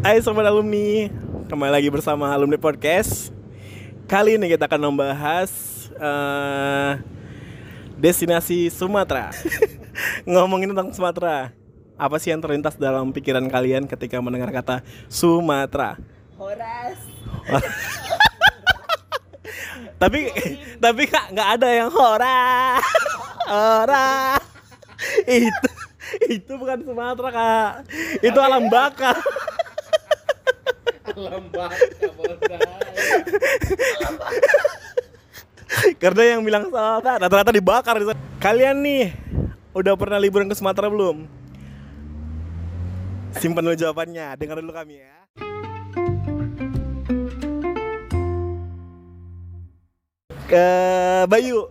Hai 0.00 0.16
sobat 0.24 0.48
alumni, 0.48 1.12
kembali 1.52 1.76
lagi 1.76 1.92
bersama 1.92 2.32
Alumni 2.32 2.56
Podcast. 2.56 3.36
Kali 4.08 4.40
ini 4.40 4.48
kita 4.48 4.64
akan 4.64 4.88
membahas 4.88 5.52
eh, 5.92 6.92
destinasi 8.00 8.72
Sumatera. 8.72 9.28
Ngomongin 10.24 10.72
tentang 10.72 10.88
Sumatera, 10.96 11.52
apa 12.00 12.16
sih 12.16 12.32
yang 12.32 12.40
terlintas 12.40 12.80
dalam 12.80 13.12
pikiran 13.12 13.44
kalian 13.44 13.84
ketika 13.84 14.16
mendengar 14.24 14.48
kata 14.48 14.80
Sumatera? 15.12 16.00
Horas. 16.40 16.96
tapi 20.00 20.32
tapi 20.80 21.02
kak 21.12 21.28
nggak 21.36 21.48
ada 21.60 21.68
yang 21.76 21.92
hora 21.92 22.80
hora 23.52 24.40
itu 25.28 25.70
itu 26.32 26.52
bukan 26.56 26.88
Sumatera 26.88 27.28
kak 27.28 27.72
itu 28.24 28.38
alam 28.40 28.72
bakar 28.72 29.20
Karena 36.00 36.22
yang 36.36 36.40
bilang 36.42 36.66
Sumatera 36.68 37.18
rata-rata 37.20 37.52
dibakar. 37.54 37.96
Kalian 38.40 38.76
nih 38.82 39.12
udah 39.74 39.94
pernah 39.94 40.18
liburan 40.18 40.48
ke 40.50 40.56
Sumatera 40.56 40.90
belum? 40.90 41.26
Simpan 43.38 43.62
dulu 43.62 43.78
jawabannya 43.78 44.34
dengar 44.34 44.58
dulu 44.58 44.74
kami 44.74 44.98
ya. 44.98 45.14
Ke 50.50 50.66
Bayu. 51.30 51.70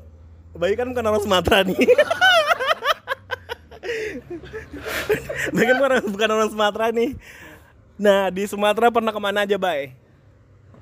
Bayu 0.55 0.73
kan 0.79 0.87
bukan 0.91 1.03
orang 1.03 1.21
Sumatera 1.23 1.67
nih. 1.67 1.75
Bayu 5.55 5.67
kan 5.67 6.03
bukan 6.07 6.29
orang 6.31 6.49
Sumatera 6.51 6.91
nih 6.95 7.19
Nah 7.99 8.31
di 8.31 8.47
Sumatera 8.47 8.87
pernah 8.87 9.11
ke 9.11 9.19
mana 9.19 9.43
aja 9.43 9.59
Bay? 9.59 9.91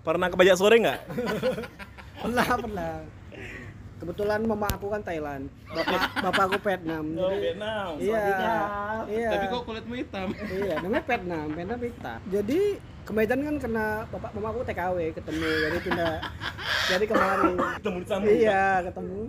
Pernah 0.06 0.30
ke 0.30 0.38
Bajak 0.38 0.56
Sore 0.56 0.78
nggak? 0.78 1.00
Pernah, 2.22 2.46
pernah. 2.50 2.94
Kebetulan 3.98 4.42
mama 4.46 4.70
aku 4.70 4.90
kan 4.90 5.02
Thailand, 5.02 5.50
bapak 5.70 6.02
bapak 6.26 6.44
aku 6.50 6.58
Vietnam. 6.66 7.06
Oh, 7.14 7.30
Jadi- 7.30 7.42
Vietnam. 7.46 7.90
Iya. 7.98 8.26
Iya. 9.10 9.30
Tapi 9.34 9.46
kok 9.50 9.62
kulitmu 9.66 9.94
hitam? 9.98 10.28
Iya, 10.34 10.76
namanya 10.82 11.04
Vietnam, 11.06 11.46
Vietnam 11.54 11.80
hitam. 11.82 12.20
Jadi 12.30 12.62
ke 12.78 13.12
Medan 13.14 13.40
kan 13.42 13.56
kena 13.58 13.86
bapak 14.10 14.30
mama 14.34 14.48
aku 14.50 14.62
TKW 14.66 14.98
ketemu, 15.14 15.46
jadi 15.50 15.78
pindah. 15.82 16.16
jadi 16.90 17.06
kemarin. 17.06 17.54
Ketemu 17.78 17.98
di. 18.02 18.30
Iya, 18.30 18.66
ketemu. 18.86 19.20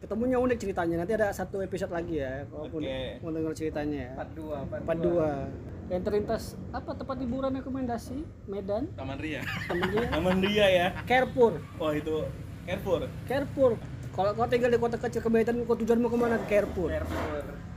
Ketemunya 0.00 0.40
unik 0.40 0.56
ceritanya. 0.56 1.04
Nanti 1.04 1.12
ada 1.12 1.28
satu 1.30 1.60
episode 1.60 1.92
lagi 1.92 2.24
ya, 2.24 2.48
kalau 2.48 2.72
Oke. 2.72 3.20
mau 3.20 3.30
dengar 3.30 3.52
ceritanya. 3.52 4.00
ya. 4.08 4.12
Part 4.16 4.32
2, 4.32 4.88
Part 4.88 4.98
2. 4.98 5.92
Yang 5.92 6.02
terlintas 6.06 6.42
apa 6.70 6.90
tempat 6.96 7.16
liburan 7.20 7.52
rekomendasi? 7.52 8.24
Medan, 8.48 8.88
Taman 8.96 9.18
Ria. 9.20 9.42
temen 9.68 9.88
dia. 9.92 10.06
Aman 10.16 10.36
dia 10.40 10.66
ya. 10.70 10.86
Carrefour. 11.04 11.60
Wah 11.76 11.92
itu 11.92 12.24
Carrefour. 12.64 13.00
Carrefour. 13.26 13.72
Kalau 14.10 14.30
kau 14.34 14.46
tinggal 14.46 14.70
di 14.72 14.78
kota 14.78 14.96
kecil 14.96 15.20
ke 15.20 15.28
Medan, 15.28 15.62
kau 15.66 15.76
tujuan 15.76 15.98
mau 16.00 16.08
ke 16.08 16.16
mana? 16.16 16.40
Ke 16.40 16.56
Carrefour. 16.56 16.88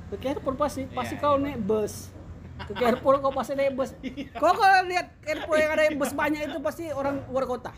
Ke 0.10 0.16
Carrefour 0.16 0.54
pasti, 0.56 0.88
pasti 0.88 1.18
kau 1.18 1.36
naik 1.36 1.60
bus. 1.60 2.14
Ke 2.70 2.74
Carrefour 2.78 3.20
kau 3.20 3.34
pasti 3.34 3.58
naik 3.58 3.74
bus. 3.74 3.92
Kau 4.38 4.54
kalau 4.54 4.86
lihat 4.88 5.12
Carrefour 5.20 5.58
yang 5.60 5.72
ada 5.74 5.84
yang 5.90 5.98
bus 6.00 6.14
banyak 6.14 6.42
itu 6.48 6.60
pasti 6.62 6.88
orang 6.88 7.20
luar 7.28 7.50
kota. 7.50 7.74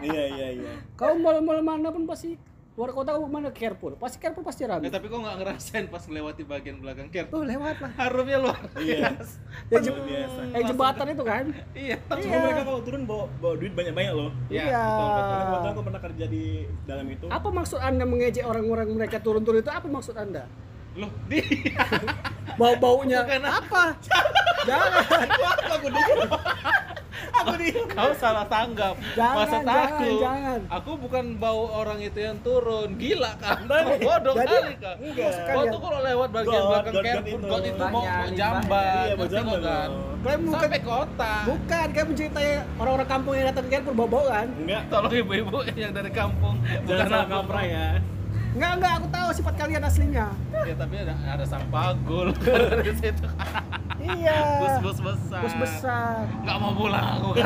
iya 0.00 0.24
iya 0.26 0.46
iya. 0.56 0.72
Kau 0.96 1.14
mal-mal 1.14 1.60
mana 1.60 1.92
pun 1.92 2.08
pasti 2.08 2.34
luar 2.72 2.90
kota 2.92 3.12
kau 3.12 3.26
mana 3.26 3.50
Carrefour. 3.50 3.92
Pasti 3.94 4.16
Carrefour 4.16 4.40
pasti 4.42 4.62
Eh, 4.62 4.70
ramai. 4.70 4.88
tapi 4.88 5.06
kok 5.06 5.18
nggak 5.18 5.36
ngerasain 5.38 5.84
pas 5.86 6.00
melewati 6.02 6.42
bagian 6.42 6.78
belakang 6.78 7.08
ker? 7.08 7.26
Tuh 7.26 7.42
lewat 7.42 7.76
lah. 7.78 7.92
Harumnya 7.98 8.38
luar 8.38 8.56
Iya. 8.78 9.20
Ya, 9.68 9.78
jem- 9.80 10.00
biasa. 10.00 10.40
eh, 10.48 10.62
jembatan 10.64 11.06
itu 11.08 11.22
kan. 11.22 11.44
Iya. 11.72 11.96
Cuma 12.00 12.36
mereka 12.40 12.62
kalau 12.64 12.80
turun 12.80 13.02
bawa, 13.04 13.24
bawa 13.36 13.54
duit 13.54 13.72
banyak-banyak 13.72 14.12
loh. 14.14 14.30
Iya, 14.48 14.62
Iya. 14.66 14.84
Kebetulan 14.86 15.70
aku 15.70 15.82
pernah 15.82 16.00
kerja 16.00 16.24
di 16.26 16.44
dalam 16.86 17.06
itu. 17.06 17.26
Apa 17.28 17.48
maksud 17.50 17.78
anda 17.78 18.04
mengejek 18.04 18.44
orang-orang 18.44 18.88
mereka 18.88 19.16
turun-turun 19.18 19.60
itu? 19.60 19.68
Apa 19.68 19.86
maksud 19.86 20.14
anda? 20.14 20.46
Loh, 20.92 21.10
di. 21.26 21.38
Bau-baunya 22.56 23.22
Bukan 23.22 23.44
apa? 23.44 23.82
Jangan. 24.64 25.26
aku 25.68 25.86
di. 25.86 26.02
Aku 27.30 27.52
di. 27.56 27.68
Kau 27.94 28.12
salah 28.18 28.46
tanggap. 28.46 28.94
Jangan, 29.14 29.36
Maksud 29.38 29.62
jangan, 29.62 29.86
aku. 29.86 30.08
jangan. 30.18 30.58
Aku 30.68 30.90
bukan 30.98 31.24
bau 31.38 31.64
orang 31.72 31.98
itu 32.02 32.18
yang 32.18 32.36
turun. 32.42 32.98
Gila 32.98 33.32
kan? 33.38 33.64
Bodoh 34.06 34.34
kali 34.34 34.74
kan. 34.78 34.96
Kau 35.50 35.62
tuh 35.68 35.80
kalau 35.80 36.00
lewat 36.02 36.28
bagian 36.34 36.62
God, 36.62 36.70
belakang 36.70 36.94
God, 36.94 37.04
God 37.04 37.26
itu. 37.26 37.46
God 37.46 37.64
itu 37.64 37.84
mau 37.88 38.04
jamban. 38.34 39.04
Iya, 39.06 39.14
nggak 39.16 39.60
kan? 39.62 39.90
Kalian 40.20 40.40
bukan 40.44 40.60
Sampai 40.60 40.82
kota. 40.84 41.34
Bukan, 41.48 41.86
kayak 41.96 42.06
mencintai 42.12 42.50
orang-orang 42.76 43.08
kampung 43.08 43.32
yang 43.32 43.46
datang 43.48 43.64
ke 43.64 43.70
Carrefour 43.72 43.94
bau-bau 43.96 44.24
kan? 44.28 44.46
Enggak. 44.52 44.82
Tolong 44.92 45.14
ibu-ibu 45.16 45.58
yang 45.80 45.92
dari 45.96 46.10
kampung. 46.12 46.56
Jangan 46.84 47.06
salah 47.08 47.24
aku. 47.24 47.32
kaprah 47.40 47.64
ya. 47.64 47.88
Enggak, 48.50 48.72
enggak, 48.76 48.92
aku 48.98 49.06
tahu 49.14 49.28
sifat 49.30 49.54
kalian 49.56 49.82
aslinya. 49.86 50.26
Ya 50.66 50.74
tapi 50.76 50.94
ada 51.00 51.14
ada 51.14 51.44
sampagul 51.46 52.34
di 52.86 52.92
situ. 52.98 53.28
Iya. 54.00 54.38
Bus-bus 54.60 54.98
besar. 55.02 55.40
Bus 55.40 55.54
besar. 55.56 56.24
Nggak 56.40 56.56
mau 56.56 56.72
pulang 56.72 57.06
aku. 57.14 57.28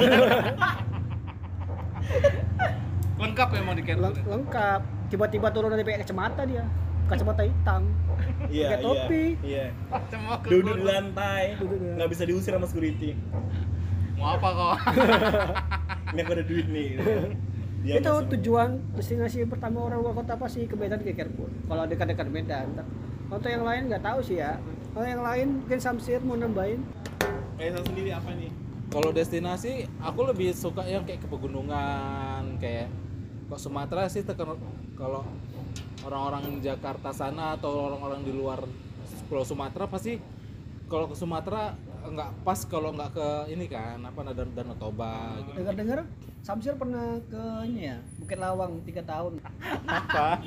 Lengkap 3.14 3.48
ya 3.50 3.60
mau 3.62 3.74
di 3.74 3.82
Carrefour. 3.82 4.10
Leng- 4.10 4.26
lengkap. 4.28 4.80
Tiba-tiba 5.06 5.46
turun 5.50 5.70
dari 5.70 5.82
pakai 5.82 6.02
kacamata 6.02 6.42
dia. 6.44 6.64
Kacamata 7.04 7.42
hitam. 7.44 7.82
Iya 8.48 8.68
Pakai 8.70 8.78
topi. 8.80 9.24
Iya. 9.40 9.66
Cuma 10.08 10.32
ke 10.40 10.48
Duduk 10.50 10.76
di 10.76 10.84
lantai. 10.84 11.44
Nggak 11.60 12.08
bisa 12.10 12.22
diusir 12.24 12.52
sama 12.52 12.66
security. 12.66 13.14
Mau 14.14 14.34
apa 14.34 14.48
kok? 14.48 14.74
Ini 16.14 16.20
aku 16.22 16.32
ada 16.32 16.44
duit 16.44 16.66
nih. 16.66 16.86
gitu. 16.94 17.10
Dia 17.84 18.00
itu 18.00 18.12
tujuan 18.32 18.80
destinasi 18.96 19.44
pertama 19.44 19.84
orang 19.84 20.00
luar 20.00 20.16
kota 20.16 20.40
pasti 20.40 20.64
ke 20.64 20.72
Medan 20.72 21.04
ke 21.04 21.12
Carrefour. 21.12 21.52
Kalau 21.68 21.84
dekat-dekat 21.84 22.26
Medan. 22.32 22.66
Untuk 23.28 23.50
yang 23.50 23.60
lain 23.62 23.92
nggak 23.92 24.00
tahu 24.00 24.24
sih 24.24 24.40
ya. 24.40 24.56
Kalau 24.94 25.10
yang 25.10 25.26
lain 25.26 25.48
mungkin 25.58 25.78
Samsir 25.82 26.22
mau 26.22 26.38
nambahin. 26.38 26.78
Kayak 27.58 27.70
saya 27.74 27.84
sendiri 27.90 28.10
apa 28.14 28.30
nih? 28.38 28.50
Kalau 28.94 29.10
destinasi, 29.10 29.90
aku 29.98 30.22
lebih 30.30 30.54
suka 30.54 30.86
yang 30.86 31.02
kayak 31.02 31.18
ke 31.18 31.26
pegunungan, 31.26 32.62
kayak 32.62 32.86
kok 33.50 33.58
Sumatera 33.58 34.06
sih 34.06 34.22
terkenal 34.22 34.54
kalau 34.94 35.26
orang-orang 36.06 36.62
Jakarta 36.62 37.10
sana 37.10 37.58
atau 37.58 37.90
orang-orang 37.90 38.22
di 38.22 38.30
luar 38.38 38.62
Pulau 39.26 39.42
Sumatera 39.42 39.90
pasti 39.90 40.22
kalau 40.86 41.10
ke 41.10 41.18
Sumatera 41.18 41.74
nggak 42.04 42.30
pas 42.46 42.60
kalau 42.68 42.94
nggak 42.94 43.10
ke 43.16 43.28
ini 43.50 43.66
kan 43.66 43.98
apa 43.98 44.30
dan 44.30 44.52
Danau 44.54 44.78
Toba 44.78 45.42
gitu. 45.42 45.58
Dengar-dengar 45.58 45.98
Samsir 46.44 46.76
pernah 46.76 47.18
ke 47.24 47.44
ini 47.64 47.88
ya 47.88 47.98
Bukit 48.20 48.36
Lawang 48.36 48.84
tiga 48.84 49.00
tahun 49.00 49.40
Apa? 49.88 50.44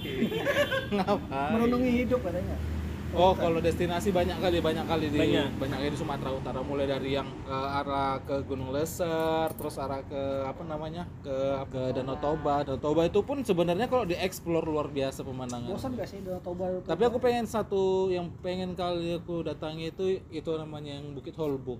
Ngapain? 0.93 1.51
menunungi 1.57 1.91
hidup 2.05 2.21
katanya. 2.21 2.76
Oh, 3.15 3.31
kalau 3.31 3.63
destinasi 3.63 4.11
banyak 4.11 4.35
kali, 4.43 4.59
banyak 4.59 4.83
kali 4.83 5.07
di 5.07 5.17
Banyak. 5.17 5.55
banyak 5.55 5.77
kali 5.79 5.89
di 5.95 5.99
Sumatera 5.99 6.29
Utara. 6.35 6.59
Mulai 6.59 6.91
dari 6.91 7.15
yang 7.15 7.27
ke 7.47 7.55
arah 7.55 8.19
ke 8.19 8.35
Gunung 8.43 8.75
Leser, 8.75 9.47
terus 9.55 9.79
arah 9.79 10.03
ke 10.03 10.21
apa 10.43 10.61
namanya? 10.67 11.07
ke 11.23 11.35
ke 11.71 11.81
Danau 11.95 12.19
Toba. 12.19 12.67
Danau 12.67 12.77
Toba 12.77 13.07
itu 13.07 13.23
pun 13.23 13.39
sebenarnya 13.41 13.87
kalau 13.87 14.03
dieksplor 14.03 14.67
luar 14.67 14.91
biasa 14.91 15.23
pemandangan. 15.23 15.71
Bosan 15.71 15.95
gak 15.95 16.09
sih 16.11 16.19
Danau 16.19 16.43
Toba? 16.43 16.67
itu? 16.67 16.83
Tapi 16.83 17.01
aku 17.07 17.17
pengen 17.23 17.45
satu 17.47 18.11
yang 18.11 18.27
pengen 18.43 18.75
kali 18.75 19.15
aku 19.15 19.41
datangi 19.47 19.95
itu 19.95 20.19
itu 20.27 20.49
namanya 20.59 20.99
yang 20.99 21.15
Bukit 21.15 21.33
Holbung. 21.39 21.79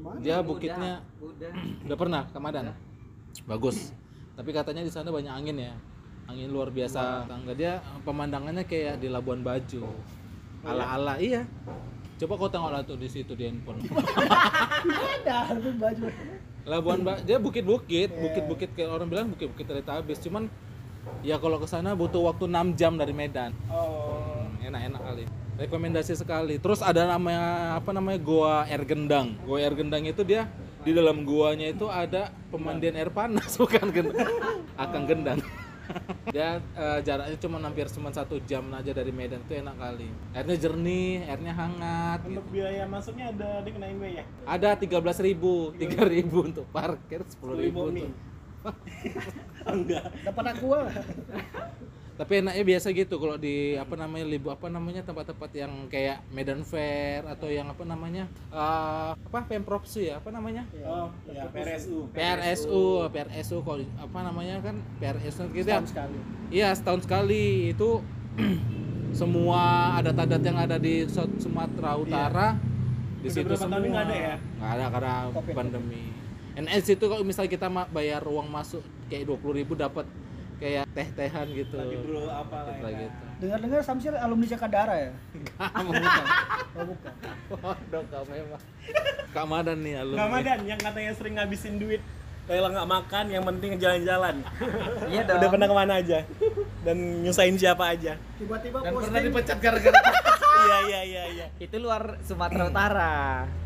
Mana? 0.00 0.16
Dia 0.20 0.40
bukitnya 0.40 1.04
udah 1.20 1.96
pernah 2.04 2.22
ke 2.28 2.38
Madan. 2.40 2.72
Bagus. 3.48 3.92
Tapi 4.36 4.50
katanya 4.52 4.84
di 4.84 4.92
sana 4.92 5.08
banyak 5.08 5.32
angin 5.32 5.56
ya. 5.56 5.74
Angin 6.28 6.48
luar 6.52 6.70
biasa. 6.70 7.26
Tangga 7.26 7.52
dia 7.52 7.82
pemandangannya 8.04 8.64
kayak 8.64 9.02
di 9.02 9.08
Labuan 9.10 9.42
Bajo. 9.44 9.88
Ala-ala 10.64 11.16
iya. 11.20 11.44
Coba 12.20 12.36
kau 12.36 12.50
tengok 12.52 12.70
lah 12.70 12.82
tuh 12.84 13.00
di 13.00 13.08
situ 13.08 13.32
di 13.32 13.48
handphone. 13.48 13.80
ada 15.16 15.56
itu 15.56 15.70
baju. 15.80 16.04
Labuan 16.68 17.00
Bajo 17.00 17.24
dia 17.24 17.40
bukit-bukit, 17.40 18.12
bukit-bukit 18.12 18.70
kayak 18.76 18.92
orang 18.92 19.08
bilang 19.08 19.26
bukit-bukit 19.32 19.64
kereta 19.64 19.96
habis. 19.96 20.20
Cuman 20.20 20.52
ya 21.24 21.40
kalau 21.40 21.56
ke 21.56 21.64
sana 21.64 21.96
butuh 21.96 22.20
waktu 22.20 22.44
6 22.44 22.76
jam 22.76 23.00
dari 23.00 23.16
Medan. 23.16 23.56
Oh. 23.72 24.44
Hmm, 24.60 24.68
enak-enak 24.68 25.00
kali 25.00 25.24
rekomendasi 25.60 26.16
sekali 26.16 26.56
terus 26.56 26.80
ada 26.80 27.04
namanya 27.04 27.76
apa 27.76 27.92
namanya 27.92 28.16
goa 28.16 28.64
air 28.64 28.80
gendang 28.80 29.36
goa 29.44 29.60
air 29.60 29.76
gendang 29.76 30.08
itu 30.08 30.24
dia 30.24 30.48
di 30.80 30.96
dalam 30.96 31.28
guanya 31.28 31.68
itu 31.68 31.84
ada 31.84 32.32
pemandian 32.48 32.96
air 32.96 33.12
panas 33.12 33.52
bukan 33.60 33.92
gendang 33.92 34.32
akan 34.80 35.02
gendang 35.04 35.40
dia 36.34 36.62
eh, 36.62 36.98
jaraknya 37.02 37.36
cuma 37.40 37.56
hampir 37.60 37.86
cuma 37.90 38.08
satu 38.14 38.38
jam 38.46 38.64
aja 38.72 38.90
dari 38.94 39.10
Medan 39.10 39.42
itu 39.44 39.58
enak 39.58 39.76
kali 39.76 40.08
airnya 40.34 40.56
jernih 40.56 41.26
airnya 41.26 41.52
hangat 41.54 42.18
gitu. 42.26 42.40
Untuk 42.40 42.48
biaya 42.52 42.84
masuknya 42.86 43.26
ada 43.34 43.50
dikenain 43.66 43.96
biaya. 43.98 44.22
ada 44.46 44.68
13.000 44.74 45.26
ribu 45.26 45.54
3.000 45.76 46.48
untuk 46.54 46.66
parkir 46.70 47.20
10.000 47.26 47.62
ribu 47.62 47.82
nih. 47.90 48.08
untuk 48.08 48.30
Enggak. 49.72 50.04
Dapat 50.24 50.44
aqua. 50.56 50.80
Tapi 52.20 52.32
enaknya 52.36 52.64
biasa 52.68 52.92
gitu 52.92 53.16
kalau 53.16 53.34
di 53.34 53.72
apa 53.74 53.96
namanya 53.96 54.28
libur 54.28 54.52
apa 54.52 54.68
namanya 54.68 55.00
tempat-tempat 55.00 55.56
yang 55.56 55.72
kayak 55.88 56.20
Medan 56.28 56.60
Fair 56.60 57.24
atau 57.24 57.48
yang 57.48 57.64
apa 57.66 57.80
namanya 57.82 58.28
eh, 58.52 59.10
apa 59.16 59.38
Pemprov 59.48 59.88
Su 59.88 60.04
ya 60.04 60.20
apa 60.20 60.28
namanya 60.28 60.68
Oh, 60.84 61.08
ya 61.26 61.48
PRSU. 61.48 62.12
PRSU 62.12 63.08
PRSU 63.08 63.56
kalau 63.64 63.80
apa 63.96 64.18
namanya 64.20 64.60
kan 64.60 64.76
PRSU 65.00 65.48
gitu 65.50 65.64
ya 65.64 65.80
Setahun 65.80 65.88
sekali. 65.88 66.18
Iya 66.50 66.68
setahun 66.76 67.00
sekali 67.02 67.42
itu 67.72 68.04
semua 69.10 69.62
adat-adat 69.96 70.42
yang 70.42 70.58
ada 70.58 70.76
di 70.76 71.08
Su- 71.08 71.40
Sumatera 71.40 71.96
Utara 71.96 72.46
di 73.20 73.28
Udah 73.28 73.34
situ 73.34 73.52
semua. 73.54 73.80
nggak 73.80 74.04
ada 74.06 74.16
ya? 74.16 74.34
Nggak 74.56 74.70
ada 74.70 74.84
karena 74.90 75.14
Covid. 75.32 75.54
pandemi. 75.56 76.04
NS 76.52 76.84
itu 76.90 77.04
kalau 77.06 77.24
misalnya 77.24 77.48
kita 77.48 77.64
bayar 77.88 78.20
uang 78.22 78.44
masuk 78.46 78.80
kayak 79.08 79.24
20.000 79.24 79.56
ribu 79.56 79.72
dapat 79.72 80.04
kayak 80.60 80.84
teh-tehan 80.92 81.46
gitu. 81.56 81.74
Lagi 81.80 81.96
bro 82.04 82.22
apa 82.28 82.56
ya. 82.68 83.08
gitu. 83.08 83.24
Dengar-dengar 83.40 83.80
Samsir 83.80 84.12
alumni 84.12 84.46
Jakadara 84.46 84.94
ya? 84.94 85.12
bukan. 85.80 86.24
Oh 86.76 86.82
bukan. 86.84 87.12
Waduh, 87.50 88.02
kau 88.12 88.24
memang. 88.28 88.62
Kak 89.32 89.46
Madan 89.48 89.78
nih 89.80 89.94
alumni. 89.98 90.16
Nggak 90.20 90.30
Madan 90.30 90.60
yang 90.68 90.80
katanya 90.80 91.12
sering 91.16 91.34
ngabisin 91.40 91.80
duit 91.80 92.02
Kayak 92.50 92.66
nggak 92.74 92.88
makan, 92.90 93.24
yang 93.30 93.44
penting 93.46 93.78
jalan-jalan. 93.78 94.42
Iya 95.06 95.22
dong. 95.22 95.38
Udah 95.38 95.48
pernah 95.54 95.66
ke 95.70 95.76
mana 95.86 95.92
aja? 96.02 96.18
Dan 96.82 97.22
nyusahin 97.22 97.54
siapa 97.54 97.94
aja? 97.94 98.18
Tiba-tiba 98.42 98.82
Dan 98.82 98.90
pernah 98.90 99.20
dipecat 99.22 99.58
gara-gara 99.62 100.00
iya 100.70 100.80
iya 100.86 101.02
iya 101.02 101.24
iya. 101.34 101.46
Itu 101.58 101.76
luar 101.82 102.18
Sumatera 102.22 102.64
Utara. 102.70 103.14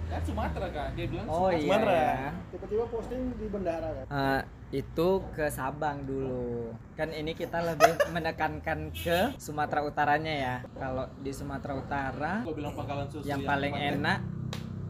kan 0.05 0.21
Sumatera 0.23 0.67
kan 0.71 0.89
dia 0.95 1.07
bilang 1.11 1.27
Oh 1.27 1.51
iya. 1.51 1.75
Sumatera. 1.75 1.97
ya. 1.99 2.31
tiba-tiba 2.55 2.85
posting 2.87 3.21
di 3.35 3.47
bendara 3.51 3.89
kan. 3.91 4.07
Eh, 4.09 4.43
itu 4.79 5.09
ke 5.35 5.47
Sabang 5.51 6.07
dulu. 6.07 6.71
Kan 6.95 7.11
ini 7.11 7.33
kita 7.35 7.59
lebih 7.65 7.93
menekankan 8.15 8.95
ke 8.95 9.35
Sumatera 9.39 9.83
Utaranya 9.83 10.35
ya. 10.35 10.57
Kalau 10.79 11.11
di 11.19 11.33
Sumatera 11.35 11.75
Utara 11.75 12.33
Gua 12.47 12.55
bilang 12.55 12.75
pangkalan 12.79 13.07
susu 13.11 13.27
yang 13.27 13.43
paling 13.43 13.75
enak 13.75 14.19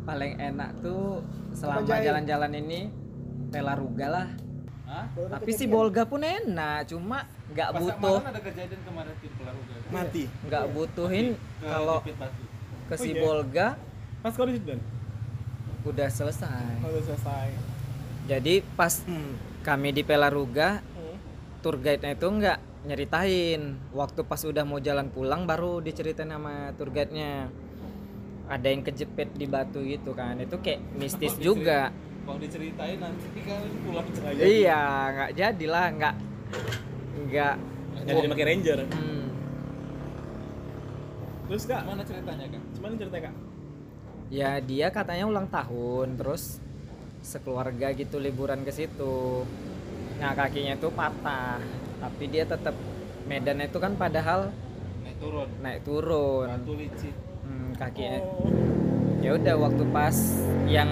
paling 0.05 0.37
enak 0.37 0.85
tuh 0.85 1.25
selama 1.57 1.97
jalan-jalan 1.97 2.53
ini 2.61 2.81
Pelaruga 3.49 4.07
lah. 4.11 4.29
Hah? 4.85 5.07
Tapi 5.15 5.51
si 5.55 5.65
Bolga 5.65 6.05
pun 6.05 6.21
enak, 6.21 6.91
cuma 6.93 7.25
nggak 7.45 7.71
butuh 7.77 8.19
ada 8.25 8.41
kejadian 8.41 8.81
kemarin 8.83 9.15
di 9.15 9.29
Pelaruga. 9.31 9.75
Mati. 9.91 10.25
nggak 10.43 10.65
butuhin 10.73 11.27
Ke 11.37 11.67
kalau 11.67 11.99
ke 12.85 12.95
si 12.97 13.03
Oh 13.03 13.13
iya. 13.13 13.21
Bolga 13.21 13.69
Pas 14.21 14.33
kau 14.33 14.49
di 14.49 14.57
situ 14.57 14.65
Dan? 14.67 14.81
udah 15.85 16.09
selesai. 16.09 16.81
Udah 16.81 17.03
selesai. 17.05 17.49
Jadi 18.25 18.65
pas 18.73 19.05
Hmm. 19.05 19.37
kami 19.61 19.93
di 19.93 20.01
Pelaruga 20.01 20.81
Hmm. 20.81 21.17
tour 21.61 21.77
guide-nya 21.77 22.17
itu 22.17 22.25
nggak 22.25 22.59
nyeritain 22.85 23.63
waktu 23.93 24.21
pas 24.23 24.41
udah 24.41 24.61
mau 24.63 24.77
jalan 24.79 25.09
pulang 25.09 25.45
baru 25.45 25.81
diceritain 25.81 26.29
sama 26.29 26.73
tour 26.77 26.89
guide-nya 26.89 27.49
ada 28.45 28.67
yang 28.67 28.81
kejepit 28.81 29.33
di 29.33 29.45
batu 29.45 29.81
gitu 29.81 30.13
kan 30.13 30.37
itu 30.37 30.57
kayak 30.59 30.81
mistis 30.95 31.33
juga 31.39 31.89
Kalau 32.25 32.37
diceritain 32.37 32.97
nanti 32.97 33.25
kalian 33.35 33.73
pulang 33.85 34.05
iya 34.39 34.81
nggak 35.11 35.31
jadilah 35.35 35.87
nggak 35.93 36.15
nggak 37.35 37.55
Nggak 37.97 38.15
jadi 38.17 38.29
pakai 38.29 38.47
ranger. 38.47 38.79
hmm, 38.85 39.25
Terus 41.45 41.63
kak, 41.65 41.83
Mana 41.85 42.03
ceritanya 42.03 42.47
kan? 42.49 42.63
gimana 42.71 42.95
ceritanya 42.95 43.25
kak? 43.27 43.37
ya 44.31 44.57
dia 44.59 44.89
katanya 44.89 45.25
ulang 45.27 45.47
tahun 45.47 46.17
terus 46.17 46.59
sekeluarga 47.21 47.93
gitu 47.93 48.17
liburan 48.17 48.63
ke 48.63 48.73
situ 48.73 49.45
nah 50.17 50.33
kakinya 50.33 50.75
itu 50.75 50.89
patah 50.91 51.61
tapi 52.01 52.25
dia 52.27 52.43
tetap 52.45 52.73
Medan 53.25 53.61
itu 53.61 53.77
kan 53.77 53.95
padahal 53.95 54.49
Naik 55.01 55.17
turun. 55.19 55.49
naik 55.61 55.81
turun 55.83 56.49
Batu 56.51 56.73
licin. 56.75 57.15
hmm, 57.43 57.69
kakinya 57.75 58.19
Oh, 58.19 58.49
ya 59.21 59.31
udah 59.35 59.55
waktu 59.61 59.85
pas 59.89 60.17
yang 60.67 60.91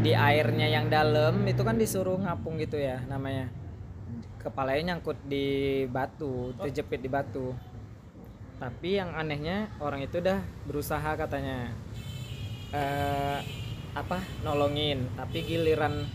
di 0.00 0.14
airnya 0.14 0.66
yang 0.68 0.86
dalam 0.88 1.42
itu 1.42 1.60
kan 1.60 1.74
disuruh 1.74 2.16
ngapung 2.16 2.56
gitu 2.56 2.74
ya 2.74 3.02
namanya 3.04 3.50
kepalanya 4.48 4.96
nyangkut 4.96 5.20
di 5.28 5.84
batu 5.92 6.56
terjepit 6.56 7.04
di 7.04 7.10
batu. 7.12 7.52
Tapi 8.58 8.98
yang 8.98 9.14
anehnya 9.14 9.70
orang 9.78 10.02
itu 10.02 10.18
udah 10.18 10.40
berusaha 10.64 11.14
katanya 11.14 11.70
eh 12.72 13.38
apa 13.92 14.18
nolongin. 14.42 15.12
Tapi 15.14 15.44
giliran 15.44 16.08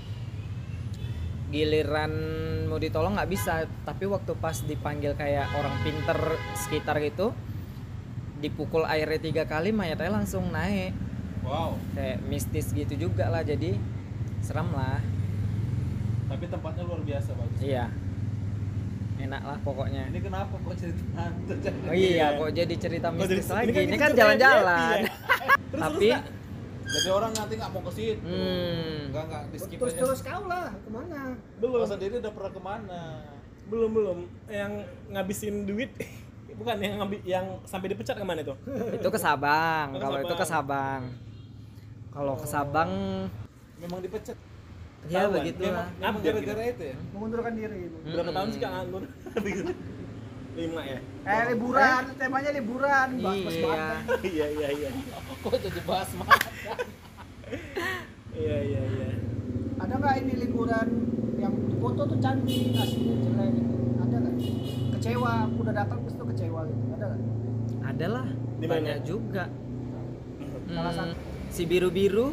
giliran 1.54 2.12
mau 2.68 2.82
ditolong 2.82 3.14
nggak 3.14 3.32
bisa. 3.32 3.70
Tapi 3.86 4.10
waktu 4.10 4.34
pas 4.42 4.58
dipanggil 4.66 5.14
kayak 5.14 5.54
orang 5.54 5.76
pinter 5.86 6.18
sekitar 6.58 6.98
gitu 7.00 7.32
dipukul 8.44 8.84
airnya 8.84 9.24
tiga 9.24 9.48
kali 9.48 9.72
mayatnya 9.72 10.20
langsung 10.20 10.52
naik. 10.52 10.92
Wow. 11.44 11.76
kayak 11.92 12.24
mistis 12.32 12.72
gitu 12.72 12.96
juga 12.96 13.28
lah 13.28 13.44
jadi 13.44 13.76
seram 14.40 14.72
lah. 14.72 15.00
Tapi 16.32 16.48
tempatnya 16.48 16.84
luar 16.88 17.04
biasa 17.04 17.36
bagus. 17.36 17.60
iya 17.60 17.92
enak 19.16 19.42
lah 19.42 19.58
pokoknya 19.60 20.04
Ini 20.08 20.20
kenapa 20.20 20.56
kok 20.56 20.74
cerita 20.74 21.04
hantu? 21.16 21.54
Oh 21.84 21.96
iya 21.96 22.28
kok 22.36 22.50
jadi 22.52 22.74
cerita 22.76 23.08
jadi- 23.08 23.18
mistis 23.20 23.48
lagi 23.48 23.70
ini 23.72 23.96
kan 23.96 24.00
kan 24.04 24.12
jalan-jalan 24.16 24.98
happy 25.84 26.08
ya. 26.08 26.20
tapi 26.20 26.32
Jadi 26.84 27.10
orang 27.10 27.32
nanti 27.32 27.54
nggak 27.56 27.72
mau 27.72 27.82
ke 27.82 27.92
situ. 27.92 28.22
hmm, 28.22 29.10
Enggak 29.10 29.24
enggak 29.26 29.44
di 29.50 29.58
skip 29.58 29.78
Terus 29.78 29.94
aja. 29.94 30.02
terus 30.04 30.20
kau 30.22 30.44
lah 30.46 30.70
ke 30.70 30.90
mana? 30.90 31.22
belum, 31.58 31.80
Kau 31.80 31.90
sendiri 31.90 32.16
udah 32.20 32.32
pernah 32.32 32.52
ke 32.52 32.62
mana? 32.62 33.02
belum 33.64 33.90
belum. 33.90 34.18
Yang 34.46 34.72
ngabisin 35.10 35.56
duit, 35.64 35.90
bukan 36.60 36.76
yang 36.78 36.94
ngambil, 37.00 37.20
yang 37.24 37.46
sampai 37.64 37.88
dipecat 37.90 38.14
ke 38.14 38.22
mana 38.22 38.40
itu? 38.42 38.54
itu 39.00 39.08
ke 39.08 39.18
Sabang 39.18 39.88
Oh, 39.90 40.00
kalau 40.00 40.18
itu 40.20 40.36
ke 40.36 40.46
Sabang 40.46 41.02
kalau 42.12 42.34
ke 42.36 42.46
Sabang 42.46 42.90
Memang 43.80 44.00
dipecat. 44.00 44.38
Ya 45.04 45.20
Ketahuan. 45.20 45.36
begitu 45.36 45.60
Memang, 45.60 45.76
lah 45.76 45.88
memang 45.94 46.14
Update 46.14 46.26
gara-gara 46.26 46.64
itu 46.66 46.84
ya. 46.84 46.96
Mengundurkan 47.12 47.52
diri. 47.54 47.80
Berapa 48.04 48.32
tahun 48.32 48.48
sih 48.50 48.60
kak 48.60 48.72
nganggur? 48.72 49.04
Lima 50.54 50.82
ya. 50.86 51.00
Eh 51.26 51.44
liburan, 51.50 52.04
temanya 52.14 52.52
liburan, 52.54 53.08
bahas-bahas 53.18 53.58
Iya. 53.58 53.66
pantai. 53.66 54.18
Iya 54.24 54.46
iya 54.54 54.68
iya. 54.72 54.90
Kok 55.44 55.56
jadi 55.58 55.82
bahas 55.84 56.10
mah? 56.14 56.30
Iya 58.34 58.58
iya 58.62 58.82
iya. 58.88 59.10
Ada 59.78 59.94
nggak 59.98 60.16
ini 60.22 60.34
liburan 60.40 60.88
yang 61.38 61.54
di 61.60 61.76
foto 61.76 62.02
tuh 62.06 62.18
cantik, 62.18 62.72
aslinya 62.72 63.16
jelek 63.20 63.50
gitu? 63.52 63.76
Ada 64.00 64.16
nggak? 64.16 64.36
Kecewa, 64.94 65.32
aku 65.44 65.58
udah 65.60 65.76
datang 65.76 65.98
terus 66.06 66.16
tuh 66.16 66.28
kecewa 66.30 66.60
gitu. 66.64 66.84
Ada 66.94 67.06
nggak? 67.06 67.22
ada 67.84 68.06
lah 68.10 68.28
banyak 68.64 68.98
juga? 69.04 69.44
Hmm, 70.64 71.12
si 71.50 71.66
biru-biru 71.66 72.32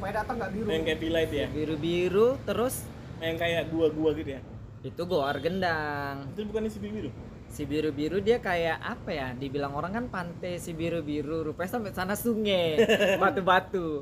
Supaya 0.00 0.12
datang 0.16 0.34
nggak 0.34 0.50
biru. 0.50 0.66
Yang 0.66 0.82
kayak 0.82 0.98
P-Light 0.98 1.28
ya. 1.30 1.46
biru-biru 1.46 2.28
terus 2.42 2.74
Yang 3.20 3.36
kayak 3.38 3.62
gua-gua 3.68 4.10
gitu 4.16 4.30
ya. 4.30 4.40
itu 4.80 5.02
goar 5.04 5.36
gendang 5.36 6.24
Itu 6.32 6.40
bukan 6.46 6.64
isi 6.64 6.80
biru. 6.80 7.12
si 7.46 7.62
biru-biru 7.62 8.16
dia 8.18 8.38
kayak 8.38 8.80
apa 8.80 9.10
ya 9.10 9.28
dibilang 9.34 9.74
orang 9.74 9.92
kan 9.92 10.04
pantai 10.06 10.56
si 10.56 10.72
biru-biru 10.72 11.44
rupanya 11.44 11.68
sampai 11.68 11.90
sana 11.90 12.14
sungai 12.14 12.80
batu-batu 13.20 14.00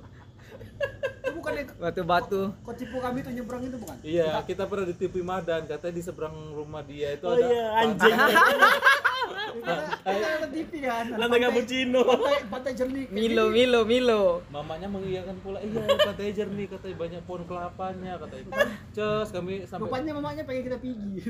Itu 1.18 1.30
bukan 1.34 1.52
yang 1.56 1.68
batu-batu 1.75 2.54
kok 2.54 2.76
tipu 2.76 3.00
kami 3.00 3.18
tuh 3.20 3.32
nyebrang 3.32 3.64
itu 3.64 3.75
bukan? 3.75 3.96
Iya, 4.00 4.38
kita 4.44 4.64
pernah 4.64 4.87
ditipu 4.87 5.18
Madan, 5.20 5.66
katanya 5.66 5.90
di 5.90 6.02
seberang 6.04 6.37
rumah 6.52 6.84
dia 6.84 7.11
itu 7.12 7.25
Oh 7.25 7.32
ada 7.32 7.42
iya 7.42 7.64
anjing. 7.80 8.14
Kita 9.48 10.48
TV 10.48 10.70
kan. 10.80 11.04
ada 11.04 11.16
Lantai 11.16 11.28
pantai- 11.30 11.42
cappuccino. 11.44 12.00
Pantai, 12.02 12.38
pantai 12.46 12.72
jernih. 12.72 13.04
Milo. 13.08 13.44
Milo 13.48 13.80
Milo 13.84 14.22
Mamanya 14.48 14.86
mengiyakan 14.86 15.36
pula, 15.38 15.58
iya 15.58 15.82
pantai 15.98 16.30
jernih, 16.30 16.66
katanya 16.66 16.96
banyak 16.96 17.20
pohon 17.24 17.42
kelapanya, 17.44 18.12
katanya. 18.18 18.44
Cus, 18.90 19.28
kami 19.30 19.64
sampai 19.64 19.84
Rupanya 19.84 20.12
mamanya 20.12 20.42
pengen 20.42 20.62
kita 20.64 20.76
pergi. 20.76 21.20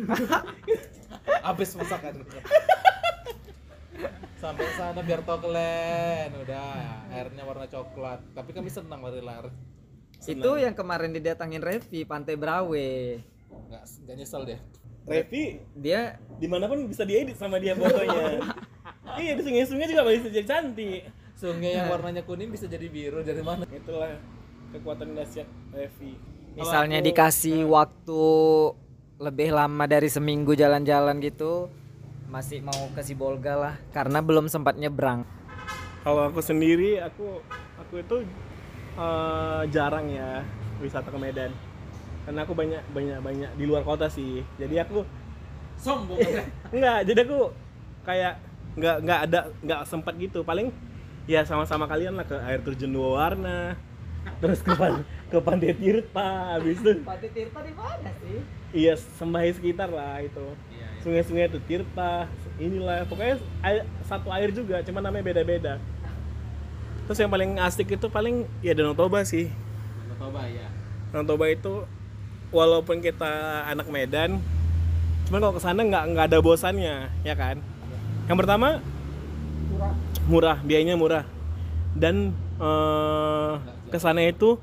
habis 1.47 1.71
masakan. 1.75 2.15
sampai 4.39 4.71
sana 4.73 5.03
biar 5.03 5.27
toklen, 5.27 6.31
udah 6.39 6.67
airnya 7.11 7.43
warna 7.43 7.67
coklat. 7.67 8.23
Tapi 8.33 8.51
kami 8.53 8.71
senang 8.71 9.01
lari-lari. 9.01 9.51
itu 10.21 10.51
yang 10.57 10.75
kemarin 10.75 11.11
didatangin 11.11 11.63
Revi 11.63 12.03
Pantai 12.03 12.35
Brawe 12.35 12.91
Nggak, 13.69 13.83
nggak 14.03 14.15
nyesel 14.15 14.43
deh. 14.45 14.59
Revi 15.09 15.45
dia 15.73 16.21
di 16.39 16.47
mana 16.47 16.69
pun 16.69 16.85
bisa 16.85 17.03
diedit 17.03 17.35
sama 17.35 17.57
dia 17.59 17.75
fotonya. 17.75 18.45
iya 19.23 19.33
di 19.35 19.43
sungai-sungai 19.43 19.89
juga 19.89 20.05
bisa 20.07 20.29
jadi 20.31 20.47
cantik. 20.47 21.09
Sungai 21.35 21.75
yang 21.75 21.89
warnanya 21.91 22.23
kuning 22.23 22.53
bisa 22.53 22.69
jadi 22.69 22.87
biru 22.87 23.25
dari 23.25 23.43
mana? 23.43 23.65
Itulah 23.67 24.21
kekuatan 24.71 25.17
dahsyat 25.17 25.49
Revi. 25.73 26.13
Misalnya 26.55 27.01
aku- 27.01 27.07
dikasih 27.11 27.59
waktu 27.67 28.23
lebih 29.19 29.51
lama 29.51 29.85
dari 29.91 30.07
seminggu 30.07 30.55
jalan-jalan 30.55 31.19
gitu 31.19 31.67
masih 32.29 32.63
mau 32.63 32.93
ke 32.95 33.01
Sibolga 33.03 33.57
lah 33.57 33.75
karena 33.91 34.21
belum 34.23 34.47
sempat 34.47 34.77
nyebrang 34.77 35.25
Kalau 36.05 36.31
aku 36.31 36.39
sendiri, 36.39 37.03
aku 37.03 37.43
aku 37.81 37.95
itu 37.99 38.17
eh, 38.95 39.63
jarang 39.75 40.07
ya 40.07 40.47
wisata 40.79 41.11
ke 41.11 41.19
Medan. 41.19 41.51
Karena 42.29 42.45
aku 42.45 42.53
banyak 42.53 42.85
banyak 42.93 43.19
banyak 43.25 43.51
di 43.57 43.65
luar 43.65 43.81
kota 43.89 44.13
sih. 44.13 44.45
Jadi 44.61 44.77
aku 44.77 45.01
Sombong. 45.81 46.21
Enggak, 46.77 47.09
jadi 47.09 47.25
aku 47.25 47.55
kayak 48.05 48.35
nggak 48.77 48.97
nggak 49.01 49.21
ada 49.25 49.41
nggak 49.65 49.81
sempat 49.89 50.13
gitu. 50.21 50.45
Paling 50.45 50.69
ya 51.25 51.41
sama-sama 51.49 51.89
kalian 51.89 52.21
lah 52.21 52.29
ke 52.29 52.37
air 52.37 52.61
terjun 52.61 52.93
dua 52.93 53.09
warna. 53.17 53.81
Terus 54.45 54.61
ke 54.61 54.77
pan 54.77 55.09
ke 55.33 55.39
Pantai 55.41 55.73
Tirta 55.73 56.61
habis 56.61 56.77
itu. 56.85 57.01
Pantai 57.01 57.33
Tirta 57.33 57.65
di 57.65 57.73
mana 57.73 58.11
sih? 58.21 58.39
Iya, 58.77 58.93
sembahi 59.17 59.51
sekitar 59.57 59.89
lah 59.89 60.21
itu. 60.21 60.47
Iya, 60.69 60.85
iya. 60.85 61.01
Sungai-sungai 61.01 61.49
itu 61.49 61.61
Tirta, 61.65 62.29
inilah 62.61 63.09
pokoknya 63.09 63.41
air, 63.65 63.89
satu 64.05 64.29
air 64.29 64.53
juga, 64.53 64.85
cuma 64.85 65.01
namanya 65.01 65.33
beda-beda. 65.33 65.81
Terus 67.09 67.25
yang 67.25 67.33
paling 67.33 67.57
asik 67.57 67.89
itu 67.97 68.07
paling 68.13 68.45
ya 68.61 68.77
Danau 68.77 68.93
Toba 68.93 69.25
sih. 69.25 69.49
Coba 70.21 70.45
ya. 70.45 70.69
Danau 71.09 71.25
Toba 71.25 71.49
itu 71.49 71.89
walaupun 72.49 73.01
kita 73.05 73.65
anak 73.69 73.89
Medan, 73.93 74.41
cuman 75.29 75.39
kalau 75.41 75.55
ke 75.57 75.63
sana 75.63 75.81
nggak 75.85 76.05
nggak 76.15 76.27
ada 76.33 76.39
bosannya, 76.41 77.13
ya 77.23 77.35
kan? 77.37 77.61
Yang 78.29 78.39
pertama 78.45 78.69
Murah. 79.69 79.93
murah, 80.29 80.59
biayanya 80.65 80.95
murah, 80.97 81.25
dan 81.97 82.33
eh, 82.61 83.53
ke 83.89 83.99
sana 84.01 84.25
itu 84.25 84.61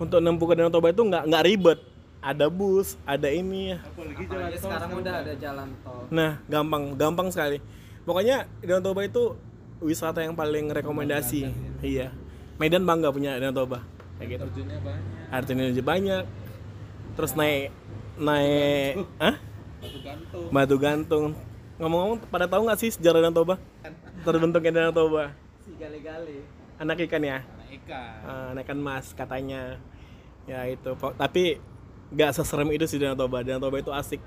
untuk 0.00 0.18
nempuh 0.24 0.46
ke 0.48 0.54
Danau 0.56 0.72
Toba 0.72 0.90
itu 0.90 1.02
nggak 1.04 1.28
nggak 1.28 1.44
ribet. 1.46 1.80
Ada 2.20 2.52
bus, 2.52 3.00
ada 3.08 3.32
ini. 3.32 3.72
Apalagi 3.80 4.28
Apalagi 4.28 4.60
sekarang 4.60 4.90
udah 4.92 5.14
ada 5.24 5.32
jalan 5.40 5.68
tol. 5.80 6.04
Nah, 6.12 6.36
gampang, 6.52 6.92
gampang 6.92 7.32
sekali. 7.32 7.64
Pokoknya 8.04 8.44
Danau 8.60 8.92
Toba 8.92 9.08
itu 9.08 9.40
wisata 9.80 10.20
yang 10.20 10.36
paling 10.36 10.68
rekomendasi. 10.68 11.48
Iya. 11.80 12.12
Medan 12.60 12.84
bangga 12.84 13.08
punya 13.08 13.40
Danau 13.40 13.64
Toba. 13.64 13.80
Kayak 14.20 14.36
gitu. 14.36 14.42
terjunnya 14.44 14.78
banyak. 14.84 15.32
Artinya 15.32 15.64
lebih 15.72 15.84
banyak. 15.84 16.24
Terus 17.20 17.36
naik 17.36 17.68
naik 18.16 19.04
Hah? 19.20 19.36
Batu 19.80 19.98
gantung. 20.00 20.44
Batu 20.48 20.76
gantung. 20.80 21.26
Ngomong-ngomong, 21.80 22.20
pada 22.32 22.48
tahu 22.48 22.64
nggak 22.68 22.80
sih 22.80 22.92
sejarah 22.96 23.24
Danau 23.24 23.44
Toba? 23.44 23.56
Terbentuknya 24.24 24.72
Danau 24.72 24.92
Toba. 24.92 25.36
Si 25.60 25.72
gali-gali. 25.76 26.44
Anak 26.80 27.00
ikan 27.04 27.20
ya, 27.20 27.44
Anak 27.44 27.68
ikan. 27.80 28.16
Anak 28.56 28.62
ikan 28.68 28.80
mas 28.80 29.12
katanya. 29.12 29.76
Ya 30.48 30.64
itu. 30.64 30.96
Tapi 30.96 31.60
nggak 32.12 32.40
seserem 32.40 32.72
itu 32.72 32.88
sih 32.88 32.96
Danau 32.96 33.16
Toba. 33.16 33.44
Danau 33.44 33.68
Toba 33.68 33.80
itu 33.84 33.92
asik. 33.92 34.20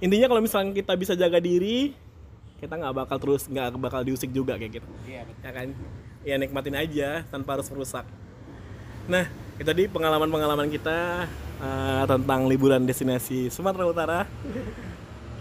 Intinya 0.00 0.32
kalau 0.32 0.40
misalnya 0.40 0.72
kita 0.72 0.92
bisa 0.96 1.12
jaga 1.12 1.40
diri, 1.40 1.92
kita 2.60 2.72
nggak 2.72 3.04
bakal 3.04 3.16
terus 3.20 3.48
nggak 3.48 3.76
bakal 3.80 4.00
diusik 4.04 4.32
juga 4.32 4.56
kayak 4.56 4.80
gitu. 4.80 4.88
Iya 5.04 5.28
betul. 5.28 5.44
Ya 5.44 5.50
kan? 5.52 5.68
Ya 6.24 6.34
nikmatin 6.40 6.76
aja 6.76 7.08
tanpa 7.28 7.56
harus 7.56 7.68
merusak. 7.72 8.04
Nah, 9.08 9.24
itu 9.58 9.66
tadi 9.66 9.90
pengalaman-pengalaman 9.90 10.70
kita 10.70 11.26
eh, 11.58 12.02
tentang 12.06 12.46
liburan 12.46 12.86
destinasi 12.86 13.50
Sumatera 13.50 13.84
Utara. 13.84 14.20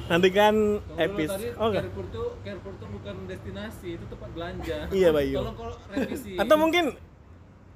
Nantikan 0.08 0.56
episode. 0.96 1.36
tadi 1.36 1.60
Oh 1.60 1.68
enggak. 1.68 1.84
Carrefour 1.86 2.06
tuh 2.10 2.28
Carrefour 2.42 2.74
tuh 2.80 2.88
bukan 2.90 3.16
destinasi, 3.28 4.00
itu 4.00 4.06
tempat 4.08 4.30
belanja. 4.32 4.78
Iya, 4.90 5.10
Bayu. 5.12 5.38
Tolong 5.38 5.56
kalau 5.56 5.76
revisi. 5.92 6.32
Atau 6.34 6.56
mungkin 6.56 6.86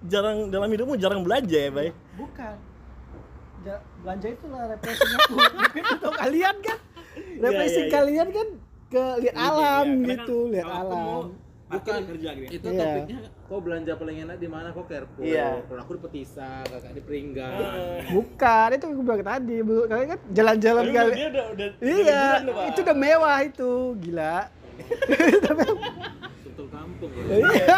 jarang 0.07 0.47
dalam 0.47 0.71
hidupmu 0.71 0.95
jarang 0.95 1.21
belanja 1.21 1.59
ya, 1.59 1.69
Bay? 1.69 1.89
Bukan. 2.15 2.55
Ja- 3.61 3.83
belanja 4.01 4.27
itu 4.31 4.45
lah 4.47 4.63
refreshing 4.65 5.11
untuk 5.93 6.13
kalian 6.17 6.55
kan. 6.63 6.77
Refreshing 7.37 7.85
iya, 7.85 7.91
iya. 7.91 7.97
kalian 7.99 8.27
kan 8.31 8.47
ke 8.89 9.03
lihat 9.21 9.35
alam 9.37 9.85
Iya, 9.85 9.93
karena 9.93 10.13
gitu, 10.15 10.37
lihat 10.49 10.67
alam. 10.71 11.23
Bukan 11.71 12.01
kerja 12.09 12.29
gitu. 12.33 12.49
itu 12.49 12.67
Iya. 12.67 12.79
topiknya 12.81 13.19
kok 13.51 13.59
belanja 13.59 13.91
paling 13.93 14.17
enak 14.23 14.39
di 14.39 14.47
mana 14.47 14.71
kok 14.71 14.87
Carrefour. 14.87 15.19
Iya. 15.21 15.59
Kalau 15.61 15.81
aku 15.83 15.91
di 15.91 16.01
Petisa, 16.01 16.63
kakak 16.63 16.95
di 16.95 17.01
Peringgan. 17.01 17.51
Bukan, 18.09 18.67
itu 18.71 18.85
aku 18.87 19.01
bilang 19.01 19.19
tadi. 19.21 19.55
Bu- 19.59 19.85
Kalian 19.85 20.07
kan 20.07 20.19
jalan-jalan 20.31 20.83
Tapi 20.85 20.95
kali. 20.95 21.11
dia 21.11 21.27
udah 21.27 21.45
udah 21.51 21.67
Iya, 21.77 22.23
Pak. 22.41 22.65
itu 22.65 22.79
udah 22.81 22.95
mewah 22.97 23.37
itu, 23.43 23.71
gila. 23.99 24.37
Sentul 26.41 26.67
kampung 26.69 27.11
ya. 27.11 27.23
Iya. 27.43 27.77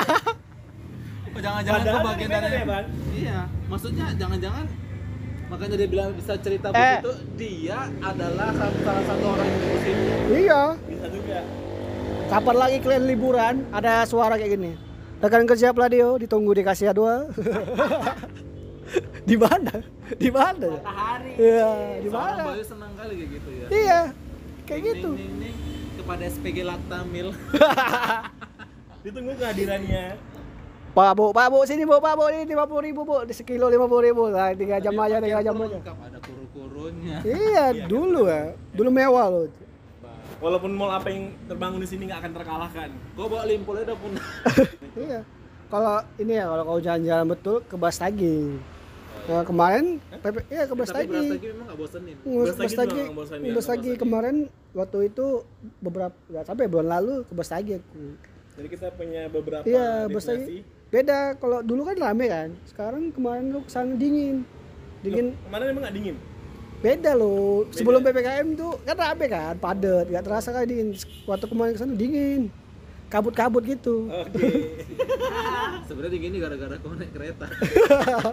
Oh, 1.33 1.41
jangan-jangan 1.41 1.81
kok 1.81 2.01
bagian 2.05 2.29
dari 2.29 2.37
Medan 2.39 2.53
ya, 2.53 2.63
Bang? 2.63 2.85
Iya, 3.11 3.37
maksudnya 3.65 4.05
jangan-jangan 4.13 4.65
makanya 5.43 5.75
dia 5.75 5.89
bilang 5.89 6.09
bisa 6.13 6.33
cerita 6.37 6.69
Eh. 6.69 6.77
begitu 7.01 7.11
dia 7.35 7.77
adalah 7.99 8.49
sa- 8.51 8.77
salah 8.79 9.03
satu 9.03 9.25
orang 9.27 9.47
yang 9.47 9.59
di 9.59 9.79
sini. 9.81 10.03
Iya. 10.39 10.61
Bisa 10.85 11.07
juga. 11.09 11.39
Kapan 12.29 12.55
lagi 12.55 12.77
kalian 12.79 13.03
liburan? 13.07 13.55
Ada 13.69 14.05
suara 14.05 14.37
kayak 14.37 14.53
gini. 14.53 14.92
Rekan 15.23 15.47
kerja 15.47 15.71
Pladio 15.71 16.19
ditunggu 16.19 16.51
di 16.51 16.67
Kasia 16.67 16.91
2. 16.91 17.31
di 19.29 19.39
mana? 19.39 19.71
Di 20.19 20.27
mana? 20.27 20.67
ya? 20.67 20.75
Matahari. 20.83 21.31
Iya, 21.39 21.71
di 22.03 22.09
mana? 22.11 22.43
Bayu 22.51 22.65
senang 22.67 22.91
kali 22.99 23.13
kayak 23.15 23.29
gitu 23.39 23.49
ya. 23.55 23.67
Iya, 23.71 23.99
kayak 24.67 24.81
Ning, 24.83 24.89
gitu. 24.91 25.09
ning, 25.15 25.33
ning, 25.39 25.55
ning, 25.55 25.95
kepada 25.95 26.23
SPG 26.27 26.67
Laktamil. 26.67 27.31
Ditunggu 29.07 29.31
kehadirannya. 29.39 30.19
Pak 30.91 31.11
Bu, 31.15 31.31
Pak 31.31 31.47
Bu 31.55 31.63
sini 31.71 31.87
Bu, 31.87 32.03
Pak 32.03 32.19
Bu 32.19 32.27
ini 32.27 32.43
50 32.43 32.83
ribu 32.83 33.01
Bu, 33.07 33.23
di 33.23 33.31
sekilo 33.31 33.71
50 33.71 34.03
ribu 34.03 34.27
lah, 34.27 34.51
tiga 34.51 34.83
jam 34.83 34.91
aja, 34.99 35.23
tiga 35.23 35.39
jam 35.39 35.55
aja. 35.55 35.79
Ada 35.87 36.19
kuru-kurunya. 36.19 37.23
Iya, 37.23 37.65
dulu 37.95 38.27
ya, 38.27 38.59
dulu 38.75 38.91
mewah 38.91 39.31
loh. 39.31 39.47
Walaupun 40.43 40.75
mall 40.75 40.91
apa 40.91 41.07
yang 41.07 41.31
terbangun 41.47 41.79
di 41.79 41.87
sini 41.87 42.11
nggak 42.11 42.19
akan 42.19 42.31
terkalahkan. 42.35 42.89
Kok 43.15 43.27
bawa 43.31 43.43
limpul 43.47 43.79
udah 43.79 43.95
pun. 43.95 44.11
Iya. 44.93 45.25
Kalau 45.71 46.05
ini 46.21 46.37
ya, 46.37 46.45
kalau 46.45 46.63
kau 46.69 46.77
jalan-jalan 46.77 47.25
betul 47.33 47.57
ke 47.65 47.73
Bastagi. 47.73 48.61
Nah, 49.23 49.41
kemarin, 49.41 49.97
PP, 50.21 50.37
iya 50.51 50.67
ke 50.67 50.75
Tapi 50.75 50.81
Bastagi. 50.83 51.07
beras 51.09 51.31
lagi 51.31 51.47
memang 51.49 51.65
gak 51.65 51.79
bosenin. 51.79 52.15
Bastagi 52.21 52.59
Bastagi, 52.61 53.01
nggak. 53.01 53.55
Bastagi 53.55 53.91
kemarin 53.95 54.35
waktu 54.75 54.97
itu 55.07 55.25
beberapa 55.79 56.13
nggak 56.29 56.45
sampai 56.45 56.65
bulan 56.67 56.87
lalu 56.99 57.15
ke 57.25 57.33
Bastagi 57.33 57.71
aku. 57.79 58.03
Jadi 58.53 58.67
kita 58.69 58.87
punya 58.93 59.21
beberapa 59.31 59.63
Iya. 59.65 60.11
Bastagi. 60.11 60.61
Beda 60.91 61.33
kalau 61.39 61.63
dulu 61.65 61.87
kan 61.87 61.95
rame 61.97 62.25
kan. 62.27 62.49
Sekarang 62.69 63.09
kemarin 63.09 63.49
lu 63.49 63.63
ke 63.65 63.71
sana 63.71 63.95
dingin. 63.95 64.43
Dingin 65.01 65.33
Kemarin 65.49 65.65
emang 65.73 65.83
nggak 65.87 65.95
dingin? 65.95 66.15
Beda 66.83 67.15
loh. 67.15 67.63
Sebelum 67.71 68.03
PPKM 68.03 68.47
tuh 68.59 68.75
kan 68.83 68.95
rame 68.99 69.25
kan, 69.31 69.55
padat, 69.55 70.11
nggak 70.11 70.23
terasa 70.27 70.51
kayak 70.51 70.67
dingin. 70.67 70.87
Waktu 71.23 71.45
kemarin 71.47 71.71
ke 71.71 71.79
sana 71.79 71.95
dingin. 71.95 72.51
Kabut-kabut 73.07 73.63
gitu. 73.63 74.11
Oke. 74.11 74.75
Sebenarnya 75.87 76.11
dingin 76.11 76.29
ini 76.35 76.39
gara-gara 76.43 76.75
kau 76.83 76.91
naik 76.91 77.15
kereta. 77.15 77.47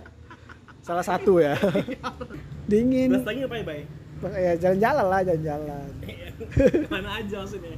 Salah 0.87 1.07
satu 1.07 1.39
ya. 1.39 1.55
dingin. 2.71 3.15
Belas 3.15 3.25
lagi 3.29 3.39
ngapain, 3.47 3.63
Bay? 3.63 3.81
Ya 4.37 4.53
jalan-jalan 4.59 5.07
lah, 5.07 5.21
jalan-jalan. 5.25 5.89
Mana 6.93 7.09
aja 7.23 7.37
maksudnya? 7.47 7.77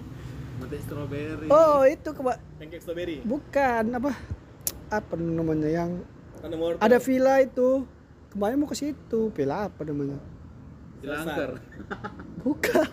Mati 0.58 0.78
strawberry. 0.82 1.46
Oh, 1.50 1.82
itu 1.84 2.08
ke 2.10 2.20
Pancake 2.22 2.82
strawberry. 2.82 3.16
bukan 3.22 3.84
apa? 3.98 4.10
Apa 4.90 5.14
namanya 5.20 5.68
yang 5.68 6.00
ada 6.80 6.98
villa 6.98 7.38
itu. 7.44 7.84
Kemarin 8.32 8.56
mau 8.64 8.68
ke 8.70 8.76
situ, 8.78 9.28
villa 9.36 9.68
apa 9.68 9.84
namanya? 9.84 10.16
Dilangker. 11.02 11.50
Bukan. 12.40 12.88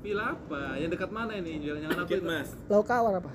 Villa 0.00 0.24
apa? 0.30 0.76
Yang 0.76 0.90
dekat 0.94 1.10
mana 1.10 1.32
ini? 1.34 1.58
Jangan-jangan 1.60 1.98
apa 1.98 2.10
itu? 2.10 2.24
Mas. 2.24 2.48
Lokawar 2.66 3.14
apa? 3.18 3.32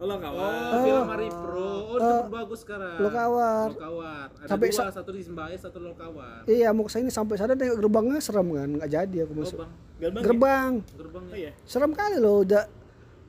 Oh, 0.00 0.08
lo 0.08 0.16
kawan. 0.16 0.40
Oh, 0.40 0.80
Villa 0.80 1.02
Maripro. 1.04 1.60
Oh, 1.60 1.94
itu 1.94 2.08
Oh. 2.08 2.22
bagus 2.32 2.64
sekarang. 2.64 2.96
Lokawar. 2.98 3.68
Lokawar. 3.68 4.26
Ada 4.34 4.48
Sampai 4.48 4.66
dua, 4.66 4.78
sa- 4.80 4.94
satu 4.96 5.10
di 5.12 5.20
Sembahya, 5.20 5.56
satu 5.60 5.78
Lokawar. 5.78 6.40
Iya, 6.46 6.72
mau 6.72 6.88
ke 6.88 6.90
sini 6.90 7.12
sampai 7.12 7.36
sana 7.36 7.52
tengok 7.52 7.76
gerbangnya 7.78 8.16
serem 8.18 8.48
kan, 8.50 8.68
nggak 8.72 8.88
jadi 8.88 9.16
aku 9.22 9.32
masuk. 9.36 9.60
Gerbang. 9.60 9.70
Gerbang. 10.00 10.16
ya? 10.16 10.24
Gerbang. 10.24 10.72
Gerbangnya. 10.96 11.28
Oh 11.28 11.38
iya. 11.38 11.52
Serem 11.62 11.92
kali 11.92 12.16
loh, 12.16 12.36
udah 12.40 12.64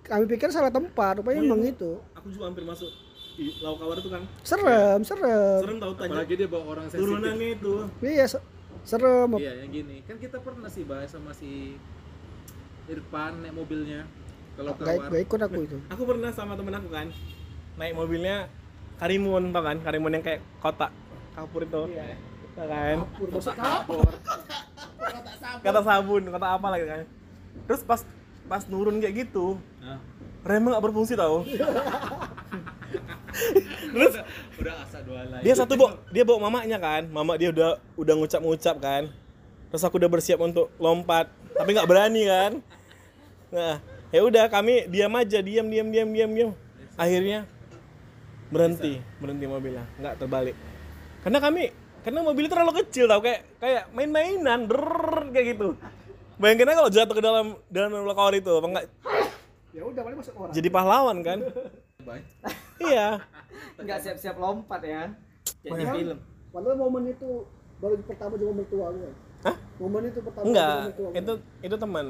kami 0.01 0.23
pikir 0.25 0.47
salah 0.47 0.71
tempat, 0.71 1.19
rupanya 1.19 1.35
Oh, 1.35 1.43
iya. 1.43 1.49
emang 1.49 1.61
itu. 1.61 1.91
Aku 2.15 2.27
juga 2.29 2.43
hampir 2.47 2.63
masuk 2.63 2.87
di 3.33 3.51
Laukawar 3.59 3.97
itu 3.97 4.07
kan. 4.07 4.23
Serem, 4.41 4.99
serem. 5.03 5.59
Serem 5.59 5.77
tahu 5.77 5.91
tanya. 5.93 6.07
Apalagi 6.13 6.33
dia 6.35 6.47
bawa 6.47 6.63
orang 6.69 6.85
sensitif. 6.87 7.03
Turunannya 7.03 7.47
itu. 7.51 7.73
Iya, 7.99 8.25
serem. 8.83 9.29
Iya, 9.35 9.53
yang 9.61 9.71
gini. 9.71 9.97
Kan 10.03 10.17
kita 10.17 10.37
pernah 10.37 10.67
sih 10.67 10.83
bahas 10.83 11.07
sama 11.07 11.31
si 11.31 11.77
Irfan 12.85 13.39
naik 13.39 13.53
mobilnya 13.53 14.03
ke 14.51 14.59
Gak, 14.59 14.65
Lokawar. 14.67 15.07
gak 15.07 15.21
ikut 15.21 15.39
aku 15.41 15.59
itu. 15.63 15.77
Aku 15.93 16.03
pernah 16.03 16.29
sama 16.29 16.53
temen 16.53 16.73
aku 16.73 16.87
kan 16.87 17.07
naik 17.73 17.93
mobilnya 17.93 18.49
Karimun 18.97 19.49
tau 19.49 19.63
kan 19.63 19.77
Karimun 19.79 20.11
yang 20.11 20.21
kayak 20.21 20.41
kotak 20.59 20.91
kapur 21.31 21.63
itu 21.63 21.87
Iya. 21.87 22.17
Tau 22.51 22.67
kan 22.67 22.97
Maksud 23.31 23.55
kapur. 23.55 24.11
kata 25.61 25.81
sabun 25.87 26.23
kata 26.27 26.47
apa 26.51 26.67
lagi 26.67 26.85
kan 26.85 27.01
terus 27.63 27.81
pas 27.81 28.01
pas 28.45 28.63
nurun 28.65 28.97
kayak 28.97 29.25
gitu 29.25 29.55
Nah, 29.79 29.97
remnya 30.43 30.75
nggak 30.75 30.83
berfungsi 30.83 31.13
tau 31.13 31.41
terus? 33.95 34.13
Udah 34.59 34.73
asa 34.83 34.99
dua 35.03 35.21
lagi. 35.27 35.43
dia 35.43 35.53
satu 35.55 35.73
bawa 35.79 35.91
dia 36.11 36.23
bawa 36.23 36.49
mamanya 36.49 36.77
kan. 36.77 37.07
Mama 37.09 37.35
dia 37.39 37.49
udah 37.49 37.79
udah 37.95 38.13
ngucap-ngucap 38.19 38.75
kan. 38.81 39.03
Terus 39.71 39.83
aku 39.87 39.95
udah 40.01 40.09
bersiap 40.11 40.39
untuk 40.43 40.67
lompat. 40.77 41.31
Tapi 41.55 41.69
nggak 41.71 41.89
berani 41.89 42.23
kan. 42.27 42.51
Nah 43.51 43.79
ya 44.11 44.21
udah 44.23 44.51
kami 44.51 44.87
diam 44.91 45.13
aja 45.15 45.39
diam 45.39 45.67
diam 45.67 45.87
diam 45.89 46.09
diam 46.11 46.31
diam. 46.31 46.51
Akhirnya 46.99 47.47
berhenti 48.51 48.99
berhenti 49.19 49.45
mobilnya. 49.47 49.85
Nggak 49.99 50.13
terbalik. 50.19 50.55
Karena 51.23 51.39
kami 51.39 51.63
karena 52.01 52.19
mobilnya 52.25 52.51
terlalu 52.51 52.71
kecil 52.83 53.05
tau. 53.07 53.21
Kayak 53.21 53.47
kayak 53.61 53.83
main-mainan. 53.93 54.67
Drrrr, 54.67 55.29
kayak 55.31 55.47
gitu. 55.55 55.77
Bayangin 56.41 56.73
aja 56.73 56.77
kalau 56.81 56.89
jatuh 56.89 57.15
ke 57.15 57.23
dalam 57.23 57.45
dalam 57.69 58.01
lokawar 58.01 58.33
itu, 58.33 58.49
apa 58.49 58.65
enggak 58.65 58.85
Ya 59.71 59.87
udah 59.87 60.01
paling 60.03 60.17
masuk 60.19 60.33
orang. 60.35 60.51
jadi 60.51 60.67
pahlawan 60.73 61.17
kan? 61.23 61.39
Baik. 62.03 62.25
iya. 62.83 63.09
nggak 63.77 63.99
siap-siap 63.99 64.35
lompat 64.35 64.81
ya 64.81 65.01
jadi 65.61 65.71
Padahal- 65.71 65.97
film 65.97 66.19
Padahal 66.51 66.77
momen 66.77 67.03
itu 67.07 67.29
baru 67.79 67.95
pertama 68.03 68.35
juga 68.35 68.51
mertua 68.53 68.91
lu 68.91 68.99
kan. 69.01 69.15
Hah? 69.41 69.55
Momen 69.79 70.03
itu 70.05 70.19
pertama 70.19 70.45
Enggak, 70.45 70.75
itu 71.15 71.33
itu 71.63 71.75
teman. 71.79 72.05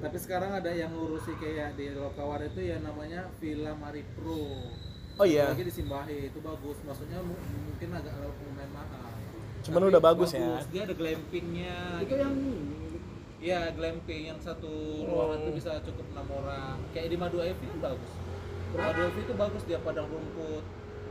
Tapi 0.00 0.16
sekarang 0.16 0.50
ada 0.54 0.70
yang 0.70 0.88
ngurusi 0.88 1.34
kayak 1.36 1.74
di 1.74 1.92
Lokawar 1.92 2.40
itu 2.40 2.62
ya 2.62 2.78
namanya 2.78 3.26
Villa 3.36 3.74
Maripro. 3.74 4.70
Oh 5.14 5.26
iya. 5.26 5.50
Lagi 5.50 5.66
di 5.66 5.74
Simbahe 5.74 6.30
itu 6.30 6.38
bagus. 6.40 6.78
Maksudnya 6.80 7.18
mu- 7.20 7.36
mungkin 7.36 7.88
agak 7.90 8.14
lumayan 8.16 8.70
mahal. 8.70 9.12
Cuman 9.60 9.80
Tapi 9.80 9.90
udah 9.90 10.02
bagus 10.04 10.30
ya. 10.32 10.48
Dia 10.64 10.82
ada 10.86 10.94
glampingnya. 10.94 11.76
Itu 12.00 12.14
yang 12.14 12.34
Iya 13.44 13.60
glamping 13.76 14.22
yang 14.26 14.40
satu 14.40 14.70
ruangan 15.04 15.36
Oh. 15.36 15.42
itu 15.44 15.50
bisa 15.58 15.76
cukup 15.84 16.06
enam 16.08 16.26
orang. 16.32 16.80
Kayak 16.96 17.12
di 17.12 17.16
Madu 17.18 17.38
Evi 17.38 17.66
itu 17.66 17.76
bagus. 17.76 18.12
Madu 18.74 19.00
Evi 19.06 19.20
itu 19.22 19.34
bagus 19.34 19.62
dia 19.64 19.78
padang 19.78 20.06
rumput. 20.10 20.62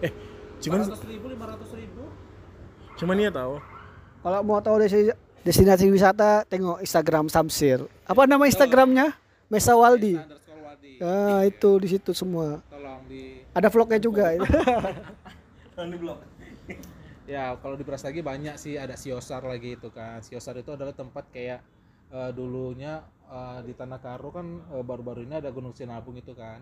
Eh, 0.03 0.11
cuman 0.59 0.83
400 0.83 1.07
ribu, 1.07 1.25
500 1.31 1.79
ribu. 1.79 2.03
cuman 2.93 3.15
dia 3.17 3.31
tahu. 3.33 3.57
kalau 4.21 4.39
mau 4.45 4.59
tahu 4.59 4.83
destinasi, 4.83 5.15
destinasi 5.41 5.85
wisata 5.89 6.43
tengok 6.45 6.83
Instagram 6.83 7.25
Samsir. 7.27 7.87
Apa 8.03 8.27
nama 8.27 8.45
Instagramnya? 8.45 9.15
Mesa 9.47 9.73
Waldi. 9.73 10.19
Ah, 11.03 11.43
itu 11.43 11.69
di 11.83 11.87
situ 11.89 12.11
semua. 12.15 12.63
Tolong 12.69 13.01
di 13.09 13.43
Ada 13.51 13.67
vlognya 13.67 13.99
juga. 13.99 14.31
di 14.33 15.97
blog. 15.99 16.19
Ya, 17.23 17.55
kalau 17.59 17.75
di 17.75 17.83
Pras 17.87 18.03
lagi 18.03 18.19
banyak 18.19 18.55
sih 18.59 18.75
ada 18.75 18.95
Siosar 18.95 19.43
lagi 19.43 19.75
itu 19.75 19.87
kan. 19.91 20.19
Siosar 20.19 20.59
itu 20.59 20.71
adalah 20.71 20.91
tempat 20.91 21.27
kayak 21.31 21.63
eh, 22.13 22.31
dulunya 22.31 23.01
eh, 23.25 23.59
di 23.65 23.73
Tanah 23.73 23.97
Karo 23.97 24.29
kan 24.29 24.45
eh, 24.69 24.83
baru-baru 24.85 25.25
ini 25.25 25.41
ada 25.41 25.49
Gunung 25.49 25.73
Sinabung 25.73 26.13
itu 26.13 26.37
kan. 26.37 26.61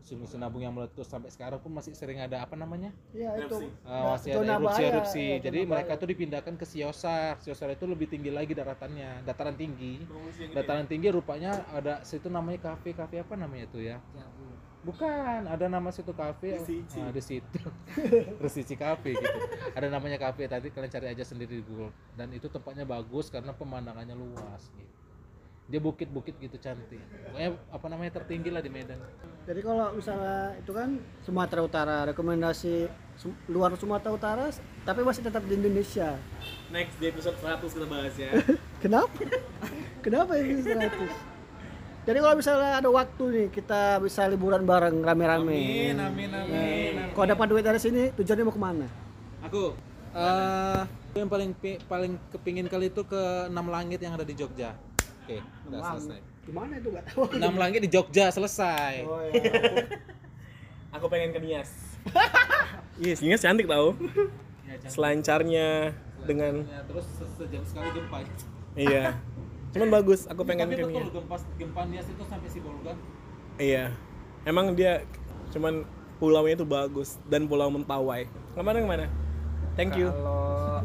Gunung 0.00 0.28
Sinabung 0.28 0.64
yang 0.64 0.72
meletus 0.72 1.08
sampai 1.08 1.28
sekarang 1.28 1.60
pun 1.60 1.72
masih 1.76 1.92
sering 1.92 2.20
ada 2.20 2.44
apa 2.44 2.56
namanya? 2.56 2.92
Iya 3.16 3.36
itu. 3.46 3.68
Eh, 3.68 4.04
masih 4.04 4.30
ada 4.36 4.56
erupsi 4.56 4.64
bahaya, 4.64 4.88
erupsi. 4.92 5.24
iya, 5.24 5.36
Jadi 5.40 5.60
mereka 5.64 5.92
tuh 5.96 6.08
dipindahkan 6.12 6.54
ke 6.60 6.64
Siosar. 6.68 7.40
Siosar 7.40 7.72
itu 7.72 7.84
lebih 7.88 8.08
tinggi 8.08 8.28
lagi 8.32 8.52
daratannya, 8.52 9.24
dataran 9.24 9.56
tinggi. 9.56 10.04
Dataran 10.52 10.84
tinggi 10.84 11.08
rupanya 11.08 11.64
ada 11.72 12.04
situ 12.04 12.28
namanya 12.28 12.72
kafe 12.72 12.92
kafe 12.92 13.24
apa 13.24 13.34
namanya 13.36 13.66
tuh 13.72 13.80
ya? 13.84 14.00
Bukan, 14.80 15.44
ada 15.44 15.66
nama 15.68 15.92
situ 15.92 16.16
kafe. 16.16 16.56
Resici. 16.56 16.96
Ah, 17.04 17.12
di 17.12 17.20
situ. 17.20 17.60
Resici 18.44 18.74
kafe 18.80 19.12
gitu. 19.12 19.38
Ada 19.76 19.92
namanya 19.92 20.16
kafe 20.16 20.48
tadi 20.48 20.72
kalian 20.72 20.88
cari 20.88 21.06
aja 21.12 21.20
sendiri 21.20 21.60
di 21.60 21.64
Google. 21.64 21.92
Dan 22.16 22.32
itu 22.32 22.48
tempatnya 22.48 22.88
bagus 22.88 23.28
karena 23.28 23.52
pemandangannya 23.52 24.16
luas 24.16 24.72
gitu. 24.72 24.88
Dia 25.70 25.78
bukit-bukit 25.78 26.34
gitu 26.40 26.56
cantik. 26.58 26.98
Pokoknya 26.98 27.54
apa 27.70 27.86
namanya 27.86 28.10
tertinggi 28.18 28.50
lah 28.50 28.58
di 28.58 28.72
Medan. 28.72 28.98
Jadi 29.46 29.60
kalau 29.62 29.94
misalnya 29.94 30.56
itu 30.58 30.72
kan 30.74 30.98
Sumatera 31.22 31.60
Utara, 31.62 31.96
rekomendasi 32.10 32.90
Sum- 33.14 33.38
luar 33.46 33.76
Sumatera 33.78 34.10
Utara, 34.10 34.46
tapi 34.82 35.04
masih 35.06 35.22
tetap 35.22 35.44
di 35.46 35.54
Indonesia. 35.60 36.16
Next 36.74 36.98
di 36.98 37.06
episode 37.06 37.36
100 37.38 37.70
kita 37.70 37.86
bahas 37.86 38.14
ya. 38.18 38.32
Kenapa? 38.82 39.14
Kenapa 40.02 40.32
ini 40.40 40.58
100? 40.58 40.90
Jadi 42.10 42.18
kalau 42.18 42.34
misalnya 42.34 42.82
ada 42.82 42.90
waktu 42.90 43.24
nih, 43.30 43.46
kita 43.54 44.02
bisa 44.02 44.26
liburan 44.26 44.66
bareng 44.66 44.98
rame-rame. 44.98 45.46
Amin, 45.46 45.94
amin, 45.94 46.30
amin. 46.34 46.92
Kalau 47.14 47.26
dapat 47.30 47.46
duit 47.46 47.62
dari 47.62 47.78
sini, 47.78 48.10
tujuannya 48.18 48.42
mau 48.42 48.50
ke 48.50 48.58
mana? 48.58 48.86
Aku 49.46 49.78
eh 50.10 50.82
yang 51.14 51.30
paling 51.30 51.54
paling 51.86 52.18
kepingin 52.34 52.66
kali 52.66 52.90
itu 52.90 53.06
ke 53.06 53.46
enam 53.46 53.70
langit 53.70 54.02
yang 54.02 54.18
ada 54.18 54.26
di 54.26 54.34
Jogja. 54.34 54.74
Oke, 55.22 55.38
udah 55.70 55.78
selesai. 55.86 56.18
Gimana 56.50 56.82
itu 56.82 56.90
nggak 56.90 57.04
tahu. 57.14 57.22
Enam 57.38 57.54
langit 57.54 57.78
di 57.86 57.90
Jogja 57.94 58.26
selesai. 58.34 59.06
Oh, 59.06 59.22
iya. 59.30 59.54
Aku 60.98 61.06
pengen 61.06 61.30
ke 61.30 61.38
Nias. 61.38 61.70
Iya, 62.98 63.14
yes, 63.14 63.22
Nias 63.22 63.46
cantik 63.46 63.70
tau. 63.70 63.94
Selancarnya 64.90 65.94
dengan 66.26 66.66
Ya, 66.66 66.82
terus 66.90 67.06
se- 67.06 67.30
sejam 67.38 67.62
sekali 67.62 67.86
gempa. 67.94 68.18
iya. 68.74 69.14
Cuman 69.70 69.88
bagus, 69.90 70.26
aku 70.26 70.42
pengen 70.42 70.66
Tapi 70.66 70.82
ke 70.82 70.86
betul 70.86 71.10
gempa 71.14 71.36
gempa 71.58 71.82
Nias 71.86 72.06
itu 72.10 72.22
sampai 72.26 72.48
Sibolga. 72.50 72.92
Iya. 73.60 73.94
Emang 74.42 74.74
dia 74.74 75.04
cuman 75.54 75.86
pulaunya 76.18 76.56
itu 76.58 76.66
bagus 76.66 77.20
dan 77.28 77.46
Pulau 77.46 77.70
Mentawai. 77.70 78.26
Ke 78.26 78.60
mana 78.60 78.82
ke 78.82 78.88
mana? 78.88 79.06
Thank 79.78 79.94
you. 79.96 80.10
kalau 80.10 80.82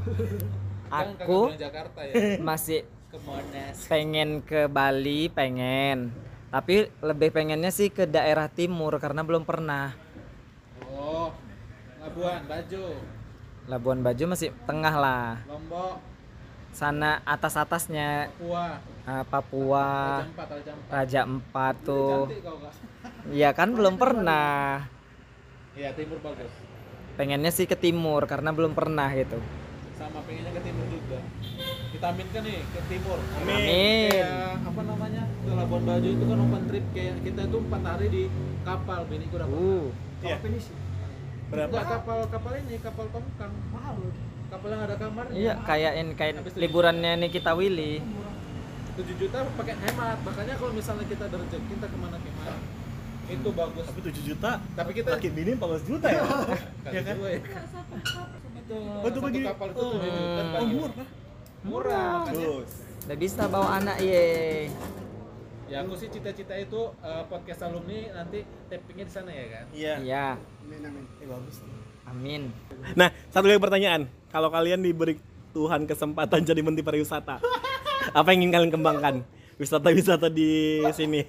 Kan 0.86 1.18
aku 1.18 1.40
Jakarta 1.58 2.00
ya. 2.06 2.14
masih 2.40 2.86
Ke 3.10 3.18
Monas. 3.26 3.76
pengen 3.90 4.46
ke 4.46 4.70
Bali 4.70 5.28
pengen 5.34 6.14
tapi 6.54 6.88
lebih 7.02 7.34
pengennya 7.36 7.74
sih 7.74 7.92
ke 7.92 8.08
daerah 8.08 8.48
timur 8.48 8.96
karena 9.02 9.26
belum 9.26 9.44
pernah 9.44 9.98
Oh. 10.96 11.34
Labuan 12.00 12.46
Bajo, 12.48 12.86
Labuan 13.66 14.00
Bajo 14.06 14.24
masih 14.30 14.54
tengah 14.70 14.94
lah 14.94 15.42
Lombok, 15.50 15.98
sana 16.76 17.24
atas 17.24 17.56
atasnya 17.56 18.28
Papua, 18.28 18.84
Papua 19.24 19.88
Raja 20.92 21.24
Empat, 21.24 21.76
tuh. 21.82 22.28
Iya 23.32 23.56
kan 23.56 23.72
belum 23.72 23.96
pernah 23.96 24.84
Iya 25.72 25.96
timur 25.96 26.20
bagus. 26.20 26.52
pengennya 27.16 27.48
sih 27.48 27.64
ke 27.64 27.76
timur 27.76 28.28
karena 28.28 28.52
belum 28.52 28.76
pernah 28.76 29.08
gitu 29.12 29.40
Sama 29.96 30.20
pengennya 30.28 30.52
ke 30.52 30.62
timur 30.62 30.84
juga. 30.92 31.20
Kita 31.96 32.12
aminkan 32.12 32.44
nih 32.44 32.60
ke 32.60 32.82
timur. 32.92 33.16
amin 33.40 34.12
Kayak 34.12 34.68
apa 34.68 34.82
namanya 34.84 35.24
ke 35.24 35.52
Labuan 35.56 35.84
Bajo 35.88 36.10
itu 36.12 36.24
kan 36.28 36.38
open 36.38 36.64
trip 36.68 36.86
kayak 36.92 37.16
kita 37.24 37.42
itu 37.48 37.58
empat 37.64 37.82
hari 37.88 38.08
di 38.12 38.24
kapal 38.68 39.08
bini 39.08 39.26
udah 39.32 39.48
pernah. 39.48 39.64
uh 39.64 39.88
Iya. 40.20 40.36
Enggak 40.36 41.72
Berapa? 41.72 41.78
kapal 41.88 42.20
kapal 42.28 42.54
ini 42.60 42.76
kapal 42.84 43.06
tongkang. 43.16 43.54
Mahal. 43.72 43.96
Kapal 43.96 44.35
yang 44.64 44.82
ada 44.82 44.96
kamarnya. 44.96 45.34
iya 45.36 45.54
kayak 45.60 45.92
ini 45.96 46.12
kayak 46.14 46.34
liburannya 46.56 47.12
Nikita 47.20 47.52
Willy 47.52 48.00
7 48.96 49.04
juta 49.20 49.44
pakai 49.60 49.76
hemat. 49.76 50.18
Makanya 50.24 50.56
kalau 50.56 50.72
misalnya 50.72 51.04
kita 51.04 51.28
ada 51.28 51.36
rezeki 51.36 51.68
kita 51.68 51.86
ke 51.86 51.98
mana 52.00 52.16
ke 52.16 52.32
mana 52.32 52.56
itu 53.26 53.50
bagus. 53.52 53.84
Tapi 53.84 54.00
7 54.02 54.24
juta. 54.24 54.52
Tapi 54.72 54.92
kita 54.94 55.10
Kaki 55.12 55.30
bini 55.34 55.52
14 55.54 55.84
juta 55.84 56.08
ya? 56.08 56.24
Iya 56.88 57.02
kan? 57.08 57.16
Itu, 57.20 58.76
Oh, 58.76 59.06
itu 59.06 59.14
satu 59.14 59.20
begini. 59.22 59.46
kapal 59.46 59.68
itu 59.70 59.84
Oh, 59.84 59.94
juta 60.00 60.42
oh, 60.58 60.66
murah. 60.66 61.08
Murah. 61.66 62.10
Bagus. 62.26 62.70
udah 63.06 63.18
bisa 63.20 63.46
bawa 63.46 63.78
anak 63.78 63.98
ye 64.02 64.26
Ya 65.66 65.82
aku 65.82 65.94
sih 65.98 66.10
cita-cita 66.10 66.54
itu 66.56 66.82
eh, 67.02 67.24
podcast 67.26 67.62
alumni 67.62 68.10
nanti 68.16 68.42
tappingnya 68.70 69.06
di 69.06 69.14
sana 69.14 69.30
ya 69.30 69.46
kan. 69.50 69.66
Iya. 69.70 69.94
iya 70.00 70.28
Eh, 71.20 71.28
bagus. 71.28 71.62
Amin 72.06 72.50
Nah, 72.94 73.10
satu 73.28 73.46
lagi 73.46 73.58
pertanyaan. 73.58 74.06
Kalau 74.30 74.48
kalian 74.48 74.80
diberi 74.80 75.18
Tuhan 75.52 75.84
kesempatan 75.84 76.44
jadi 76.44 76.62
menteri 76.62 76.82
pariwisata, 76.82 77.42
apa 78.20 78.28
yang 78.30 78.46
ingin 78.46 78.54
kalian 78.54 78.72
kembangkan? 78.72 79.16
Wisata-wisata 79.56 80.28
di 80.28 80.84
sini. 80.92 81.26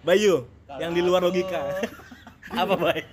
Bayu, 0.00 0.44
yang 0.76 0.92
di 0.92 1.00
luar 1.00 1.20
logika. 1.20 1.80
apa 2.46 2.74
baik? 2.76 3.04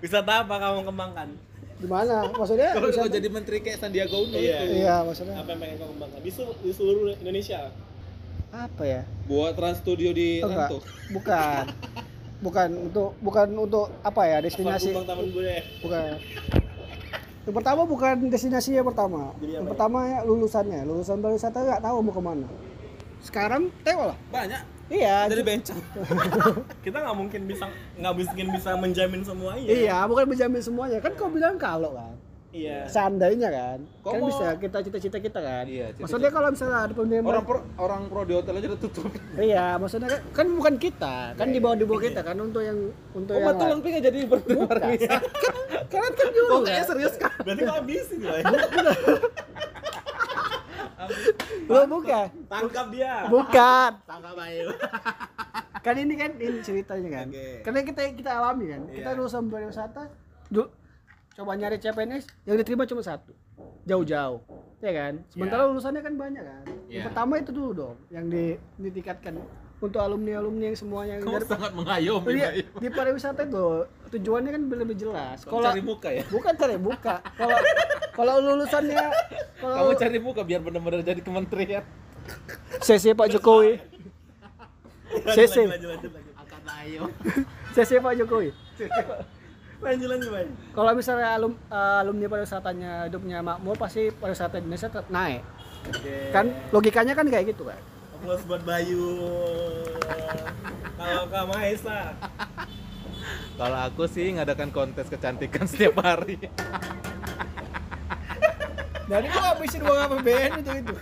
Wisata 0.00 0.46
apa 0.46 0.54
kamu 0.56 0.86
kembangkan? 0.86 1.28
Gimana? 1.76 2.30
Maksudnya? 2.30 2.72
Kalau 2.72 2.88
kalau 2.88 3.10
jadi 3.10 3.28
menteri 3.28 3.58
kayak 3.58 3.78
Sandiaga 3.78 4.14
Uno 4.14 4.38
Iya. 4.38 4.58
itu. 4.62 4.72
Iya, 4.80 4.94
maksudnya 5.02 5.34
Apa 5.34 5.48
yang 5.50 5.60
pengen 5.60 5.76
kamu 5.76 5.90
kembangkan? 5.92 6.20
Di, 6.22 6.30
selu- 6.30 6.58
di 6.58 6.70
seluruh 6.72 7.04
Indonesia. 7.12 7.60
apa 8.48 8.82
ya? 8.84 9.02
Buat 9.26 9.56
Trans 9.56 9.80
Studio 9.80 10.12
di 10.12 10.38
enggak. 10.38 10.70
Bukan. 11.10 11.64
Bukan 12.42 12.90
untuk 12.90 13.14
bukan 13.22 13.48
untuk 13.54 13.86
apa 14.02 14.22
ya 14.26 14.38
destinasi. 14.42 14.90
Bukan. 15.80 16.18
Yang 17.42 17.54
pertama 17.58 17.82
bukan 17.86 18.14
destinasi 18.30 18.78
yang 18.78 18.86
pertama. 18.86 19.34
Jadi 19.38 19.52
yang 19.58 19.66
ya? 19.66 19.70
pertama 19.74 19.98
ya 20.06 20.18
lulusannya. 20.26 20.80
Lulusan 20.86 21.22
pariwisata 21.22 21.58
nggak 21.62 21.82
tahu 21.82 21.96
mau 22.02 22.14
ke 22.14 22.22
mana. 22.22 22.48
Sekarang 23.22 23.70
tengok 23.86 24.14
lah. 24.14 24.18
Banyak. 24.30 24.62
iya. 24.90 25.26
Dari 25.30 25.42
bencong. 25.42 25.78
Kita 26.86 26.98
nggak 27.02 27.16
mungkin 27.18 27.40
bisa 27.46 27.66
nggak 27.98 28.14
mungkin 28.14 28.46
bisa 28.54 28.70
menjamin 28.78 29.22
semuanya. 29.22 29.66
iya 29.70 29.98
bukan 30.06 30.26
menjamin 30.26 30.62
semuanya. 30.62 30.98
Kan 30.98 31.14
kau 31.18 31.30
bilang 31.30 31.58
kalau 31.58 31.94
kan 31.94 32.14
Iya. 32.52 32.84
seandainya 32.84 33.48
kan 33.48 33.78
Kau 33.98 34.12
kan 34.12 34.20
mau- 34.20 34.28
bisa 34.28 34.46
kita 34.54 34.78
cita-cita 34.82 35.18
kita 35.18 35.40
kan 35.40 35.64
Iya, 35.64 35.88
cita-cita. 35.88 36.02
maksudnya 36.04 36.30
kalau 36.30 36.48
misalnya 36.48 36.78
ada 36.82 36.92
pemberian 36.92 37.24
Orang 37.24 37.44
pro, 37.44 37.58
orang 37.76 38.02
pro 38.06 38.22
di 38.22 38.34
hotel 38.34 38.54
aja 38.54 38.66
udah 38.68 38.80
tutup. 38.82 39.08
iya 39.40 39.66
maksudnya 39.74 40.08
kan, 40.10 40.20
kan 40.30 40.46
bukan 40.52 40.74
kita 40.76 41.16
kan 41.32 41.48
di 41.48 41.58
bawah 41.58 41.74
di 41.74 41.84
bawah 41.84 42.02
kita 42.02 42.20
kan 42.20 42.36
untuk 42.36 42.60
yang 42.60 42.78
untuk 43.10 43.32
Oh, 43.32 43.40
yang. 43.40 43.56
Lengping 43.56 43.90
nggak 43.90 44.04
jadi 44.04 44.18
menteri 44.22 44.56
pariwisata. 44.62 45.28
kalian 45.88 46.12
kan 46.12 46.28
dulu 46.30 46.44
Oh, 46.46 46.52
kan 46.54 46.62
kayaknya 46.62 46.86
serius 46.86 47.14
kan? 47.16 47.32
Berarti 47.38 47.62
kok 47.62 47.74
habis 47.74 48.04
gitu 48.06 48.26
ya? 48.28 48.42
Belum 51.64 51.86
bukan 51.90 52.28
Tangkap 52.46 52.86
dia. 52.90 53.14
bukan 53.26 53.90
Tangkap 54.02 54.34
Bayu. 54.34 54.68
kan 55.80 55.94
ini 55.96 56.14
kan 56.14 56.30
ini 56.36 56.58
ceritanya 56.60 57.10
kan 57.12 57.26
Oke. 57.28 57.58
karena 57.60 57.80
kita 57.82 58.00
kita 58.12 58.30
alami 58.30 58.64
kan 58.68 58.80
kita 58.88 59.08
Iya. 59.08 59.18
lulusan 59.18 59.42
pariwisata 59.46 60.02
du- 60.46 60.70
coba 61.32 61.56
nyari 61.56 61.76
CPNS 61.76 62.24
yang 62.44 62.56
diterima 62.56 62.84
cuma 62.84 63.00
satu 63.00 63.32
jauh-jauh 63.82 64.40
ya 64.78 64.92
kan 64.92 65.12
sementara 65.30 65.66
lulusannya 65.66 66.02
kan 66.02 66.14
banyak 66.14 66.42
kan 66.42 66.64
Yang 66.86 67.00
Ya. 67.00 67.02
pertama 67.08 67.40
itu 67.40 67.50
dulu 67.56 67.70
dong, 67.72 67.96
yang 68.12 68.28
di, 68.28 68.52
ditingkatkan 68.76 69.40
untuk 69.80 69.96
alumni-alumni 69.96 70.68
yang 70.68 70.76
semuanya 70.76 71.16
yang 71.16 71.24
Kamu 71.24 71.40
dari 71.40 71.48
sangat 71.48 71.72
mengayomi. 71.72 72.26
Iya, 72.28 72.48
Bayu. 72.52 72.64
di 72.78 72.88
pariwisata 72.92 73.40
itu 73.42 73.64
tujuannya 74.12 74.50
kan 74.52 74.62
lebih 74.68 74.96
jelas. 75.00 75.40
Kamu 75.42 75.64
cari 75.64 75.80
muka 75.80 76.08
ya? 76.12 76.22
bukan 76.28 76.52
cari 76.52 76.76
buka. 76.76 77.14
Kalau 77.32 77.56
kalau 78.12 78.34
lulusannya 78.44 79.04
Kamu 79.56 79.72
kalau 79.72 79.92
cari 79.96 80.18
muka 80.20 80.40
biar 80.44 80.60
benar-benar 80.60 81.00
jadi 81.00 81.20
kementerian. 81.24 81.84
CC 82.78 83.16
Pak 83.16 83.32
Jokowi, 83.32 83.80
CC 85.32 85.64
lanjut. 85.64 85.96
Angkat 86.36 86.62
ayo. 86.84 87.02
CC 87.72 87.90
Pak 87.98 88.12
Jokowi. 88.20 88.52
Lanjut, 89.82 90.08
lanjut, 90.08 90.30
lanjut. 90.30 90.56
Kalau 90.72 90.92
misalnya 90.94 91.28
alum, 91.34 91.52
eh, 91.58 91.96
alumni 92.00 92.26
pariwisatanya 92.30 93.10
hidupnya 93.10 93.38
makmur 93.42 93.74
pasti 93.74 94.14
pariwisata 94.14 94.62
Indonesia 94.62 94.86
tetap 94.86 95.10
naik. 95.10 95.42
Oke. 95.90 96.30
Kan 96.30 96.46
logikanya 96.70 97.12
kan 97.12 97.26
kayak 97.26 97.50
gitu 97.50 97.66
kan. 97.66 97.78
Applause 98.14 98.46
buat 98.46 98.62
Bayu. 98.62 99.18
Kalau 100.94 101.24
Kak 101.26 101.44
Maesa. 101.50 102.14
Kalau 103.58 103.78
aku 103.82 104.06
sih 104.06 104.30
ngadakan 104.32 104.70
kontes 104.70 105.10
kecantikan 105.10 105.66
setiap 105.70 105.98
hari. 105.98 106.38
Dari 109.02 109.26
gua 109.28 109.42
habisin 109.52 109.82
uang 109.82 109.98
APBN 109.98 110.52
itu 110.62 110.70
itu. 110.78 110.94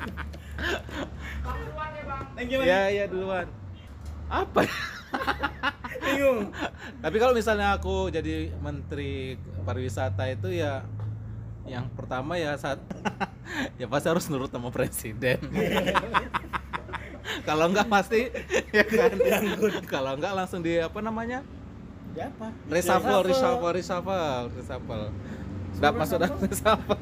Thank 2.32 2.48
you, 2.48 2.64
Iya, 2.64 2.80
iya 2.88 3.04
duluan. 3.04 3.44
Apa? 4.32 4.64
Bingung. 6.20 6.52
Tapi 7.00 7.16
kalau 7.16 7.32
misalnya 7.32 7.72
aku 7.72 8.12
jadi 8.12 8.52
menteri 8.60 9.40
pariwisata 9.64 10.28
itu 10.28 10.52
ya 10.52 10.84
yang 11.64 11.88
pertama 11.96 12.36
ya 12.36 12.52
saat 12.60 12.76
ya 13.80 13.88
pasti 13.88 14.12
harus 14.12 14.28
nurut 14.28 14.52
sama 14.52 14.68
presiden. 14.68 15.40
kalau 17.48 17.72
enggak 17.72 17.88
pasti 17.88 18.28
ya 18.68 18.84
kan. 18.84 19.16
kalau 19.88 20.20
enggak 20.20 20.36
langsung 20.36 20.60
di 20.60 20.76
apa 20.76 21.00
namanya? 21.00 21.40
Ya 22.12 22.28
apa? 22.28 22.52
Reshuffle, 22.68 23.24
reshuffle, 23.24 23.72
reshuffle, 23.72 24.52
reshuffle. 24.60 25.08
Enggak 25.80 25.92
maksud 25.96 26.20
aku 26.20 26.36
reshuffle. 26.44 27.00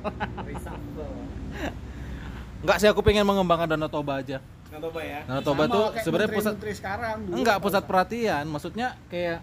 Enggak 2.63 2.77
sih 2.79 2.87
aku 2.87 3.03
pengen 3.03 3.27
mengembangkan 3.27 3.75
Danau 3.75 3.91
Toba 3.91 4.23
aja. 4.23 4.39
Pak 4.69 5.03
ya. 5.03 5.21
Danau 5.25 5.43
Toba 5.43 5.65
tuh 5.67 5.87
kayak 5.91 6.05
sebenarnya 6.05 6.29
pusat 6.31 6.53
menteri-menteri 6.53 6.73
sekarang 6.77 7.17
dulu. 7.25 7.35
Enggak 7.35 7.57
pusat 7.59 7.83
perhatian, 7.83 8.45
maksudnya 8.47 8.89
kayak 9.09 9.39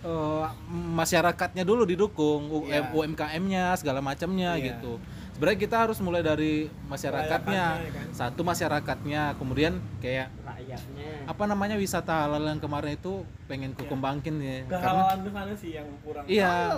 eh, 0.00 0.46
masyarakatnya 0.72 1.60
dulu 1.60 1.84
didukung, 1.84 2.64
Iya. 2.64 2.88
UMKM-nya 2.88 3.76
segala 3.76 4.00
macamnya 4.00 4.56
Iya. 4.56 4.72
gitu. 4.72 4.96
Sebenarnya 5.36 5.60
kita 5.60 5.76
harus 5.78 5.96
mulai 6.00 6.20
dari 6.20 6.68
masyarakatnya, 6.84 7.64
Masyarakatnya, 7.80 7.96
kan. 7.96 8.06
satu 8.12 8.40
masyarakatnya, 8.40 9.22
kemudian 9.36 9.72
kayak 9.98 10.28
rakyatnya 10.40 11.24
apa 11.24 11.44
namanya 11.44 11.76
wisata 11.76 12.28
halal 12.28 12.44
yang 12.44 12.60
kemarin 12.60 12.92
itu 12.92 13.24
pengen 13.44 13.72
ku 13.72 13.84
kembangin 13.86 14.36
ya. 14.36 14.68
Karena 14.68 14.80
Kehalalan 14.80 15.18
sana 15.26 15.52
sih 15.54 15.70
yang 15.72 15.88
kurang. 16.00 16.24
iya, 16.24 16.76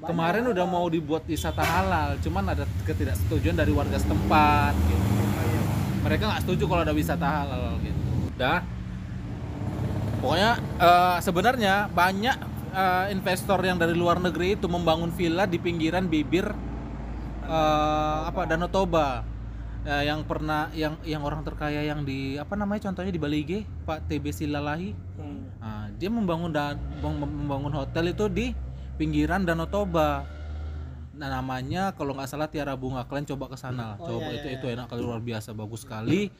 kemarin 0.00 0.44
udah 0.48 0.66
mau 0.66 0.86
dibuat 0.86 1.22
wisata 1.26 1.62
halal, 1.62 2.18
cuman 2.18 2.44
ada 2.48 2.64
ketidaksetujuan 2.84 3.54
dari 3.54 3.70
warga 3.70 3.94
setempat 3.96 4.74
gitu. 4.86 5.11
Mereka 6.02 6.22
nggak 6.26 6.42
setuju 6.42 6.64
kalau 6.66 6.82
ada 6.82 6.94
wisata 6.94 7.26
halal 7.26 7.78
gitu. 7.82 8.00
Dah. 8.34 8.60
Pokoknya 10.18 10.58
eh, 10.58 11.18
sebenarnya 11.22 11.74
banyak 11.90 12.36
eh, 12.74 13.06
investor 13.14 13.58
yang 13.62 13.78
dari 13.78 13.94
luar 13.94 14.18
negeri 14.18 14.54
itu 14.58 14.66
membangun 14.66 15.10
villa 15.14 15.46
di 15.46 15.58
pinggiran 15.58 16.06
bibir 16.06 16.46
eh, 17.46 18.18
apa 18.26 18.46
Danau 18.46 18.70
Toba. 18.70 19.32
Eh, 19.82 20.06
yang 20.06 20.22
pernah 20.22 20.70
yang 20.78 20.94
yang 21.02 21.26
orang 21.26 21.42
terkaya 21.42 21.82
yang 21.82 22.06
di 22.06 22.38
apa 22.38 22.54
namanya 22.54 22.86
contohnya 22.86 23.10
di 23.10 23.18
Bali 23.18 23.42
G, 23.42 23.66
Pak 23.82 24.06
TB 24.06 24.30
Silalahi. 24.30 24.94
Hmm. 25.18 25.42
Nah, 25.58 25.90
dia 25.98 26.06
membangun 26.06 26.54
dan 26.54 26.78
membangun 27.02 27.74
hotel 27.74 28.14
itu 28.14 28.30
di 28.30 28.54
pinggiran 28.94 29.42
Danau 29.42 29.66
Toba. 29.66 30.22
Nah, 31.12 31.28
namanya 31.28 31.92
kalau 31.92 32.16
nggak 32.16 32.28
salah 32.28 32.48
Tiara 32.48 32.72
Bunga. 32.72 33.04
Kalian 33.04 33.28
coba 33.36 33.52
ke 33.52 33.56
sana. 33.60 34.00
Oh, 34.00 34.08
coba 34.16 34.32
iya, 34.32 34.40
itu 34.40 34.48
iya, 34.48 34.56
itu 34.56 34.66
enak 34.72 34.86
kali 34.88 35.00
luar 35.04 35.20
biasa, 35.20 35.52
bagus 35.52 35.84
sekali. 35.84 36.32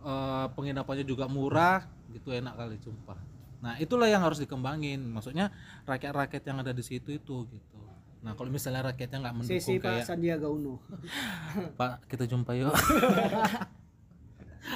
Eh, 0.00 0.46
penginapannya 0.56 1.04
juga 1.04 1.28
murah, 1.28 1.84
gitu 2.08 2.32
enak 2.32 2.56
kali 2.56 2.80
sumpah. 2.80 3.20
Nah, 3.60 3.76
itulah 3.76 4.08
yang 4.08 4.24
harus 4.24 4.40
dikembangin. 4.40 5.04
Maksudnya 5.04 5.52
rakyat-rakyat 5.84 6.42
yang 6.48 6.58
ada 6.64 6.72
di 6.72 6.80
situ 6.80 7.12
itu 7.12 7.44
gitu. 7.44 7.78
Nah, 8.20 8.36
kalau 8.36 8.48
misalnya 8.52 8.92
rakyatnya 8.92 9.18
nggak 9.28 9.34
mendukung 9.36 9.60
Sisi 9.60 9.80
Pak 9.80 9.84
kayak 9.84 10.04
Sandiaga 10.08 10.48
Uno. 10.48 10.80
Pak, 11.80 12.08
kita 12.08 12.24
jumpa 12.24 12.56
yuk. 12.56 12.72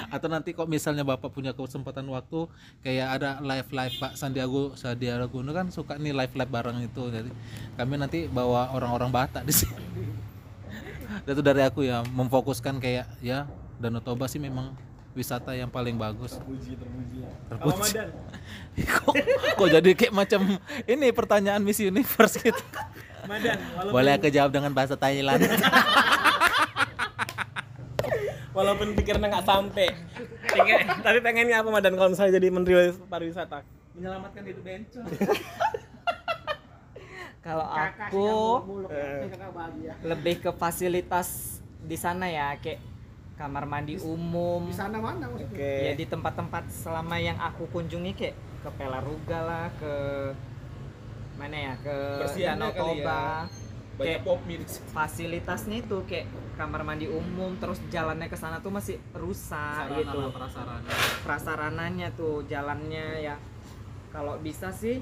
Atau 0.09 0.27
nanti 0.27 0.51
kok 0.51 0.65
misalnya 0.65 1.05
Bapak 1.05 1.29
punya 1.29 1.53
kesempatan 1.53 2.09
waktu 2.09 2.49
kayak 2.81 3.07
ada 3.21 3.29
live 3.41 3.69
live 3.69 3.95
Pak 4.01 4.13
Sandiago 4.17 4.73
Sandiaga 4.73 5.29
Uno 5.29 5.53
kan 5.53 5.69
suka 5.69 5.95
nih 6.01 6.13
live 6.13 6.33
live 6.33 6.51
bareng 6.51 6.77
itu. 6.83 7.03
Jadi 7.13 7.29
kami 7.77 7.95
nanti 8.01 8.19
bawa 8.25 8.73
orang-orang 8.73 9.13
Batak 9.13 9.45
di 9.45 9.53
sini. 9.53 9.77
Itu 11.29 11.41
dari 11.45 11.61
aku 11.63 11.85
ya 11.85 12.01
memfokuskan 12.01 12.81
kayak 12.81 13.05
ya 13.21 13.45
Danau 13.77 14.01
Toba 14.01 14.25
sih 14.25 14.41
memang 14.41 14.73
wisata 15.15 15.55
yang 15.55 15.71
paling 15.71 15.95
bagus. 15.95 16.35
Terpuji, 16.35 16.75
terpuji. 16.75 17.19
Terpuji. 17.47 17.93
Kok, 18.91 19.15
kok 19.55 19.67
jadi 19.71 19.89
kayak 19.95 20.11
macam 20.11 20.59
ini 20.83 21.07
pertanyaan 21.15 21.63
Miss 21.63 21.79
Universe 21.79 22.43
gitu. 22.43 22.59
Madan, 23.23 23.57
walaupun, 23.57 23.93
Boleh 23.95 24.11
aku 24.19 24.27
jawab 24.29 24.51
dengan 24.51 24.75
bahasa 24.75 24.99
Thailand? 24.99 25.41
walaupun 28.55 28.93
pikirannya 28.93 29.29
nggak 29.29 29.45
sampai. 29.45 29.87
Pengen- 30.47 30.87
tapi 31.03 31.19
pengennya 31.19 31.59
apa 31.59 31.69
Madan 31.69 31.93
kalau 31.93 32.09
misalnya 32.09 32.33
jadi 32.33 32.47
menteri 32.49 32.73
pariwisata? 33.05 33.61
Menyelamatkan 33.93 34.41
hidup 34.41 34.63
bencong. 34.63 35.05
kalau 37.45 37.61
aku 37.61 38.27
Eh. 38.89 39.29
lebih 40.01 40.39
ke 40.39 40.51
fasilitas 40.51 41.61
di 41.79 41.93
sana 41.93 42.25
ya 42.25 42.57
kayak 42.57 42.81
kamar 43.35 43.67
mandi 43.67 43.99
umum 44.01 44.65
Di 44.65 44.73
sana 44.73 44.97
mana 44.97 45.27
maksudnya? 45.27 45.53
Oke. 45.53 45.73
ya 45.83 45.93
di 45.93 46.05
tempat-tempat 46.07 46.71
selama 46.73 47.19
yang 47.19 47.37
aku 47.37 47.67
kunjungi 47.69 48.15
kayak 48.15 48.35
ke 48.63 48.69
Pelaruga 48.73 49.39
lah 49.43 49.67
ke 49.77 49.93
mana 51.37 51.53
ya 51.53 51.73
ke 51.77 51.95
Danau 52.33 52.71
ya. 52.71 53.45
Banyak 53.95 54.03
kayak 54.03 54.21
pop 54.27 54.39
situ. 54.43 54.91
fasilitasnya 54.91 55.77
itu 55.79 55.97
kayak 56.03 56.27
kamar 56.59 56.83
mandi 56.83 57.07
umum 57.07 57.55
terus 57.59 57.79
jalannya 57.87 58.27
ke 58.27 58.35
sana 58.35 58.59
tuh 58.59 58.71
masih 58.71 58.99
rusak 59.15 59.87
gitu 59.95 60.31
prasarana. 60.35 60.89
prasarananya 61.23 62.07
tuh 62.15 62.43
jalannya 62.47 63.23
ya 63.23 63.35
kalau 64.11 64.35
bisa 64.43 64.71
sih 64.71 64.99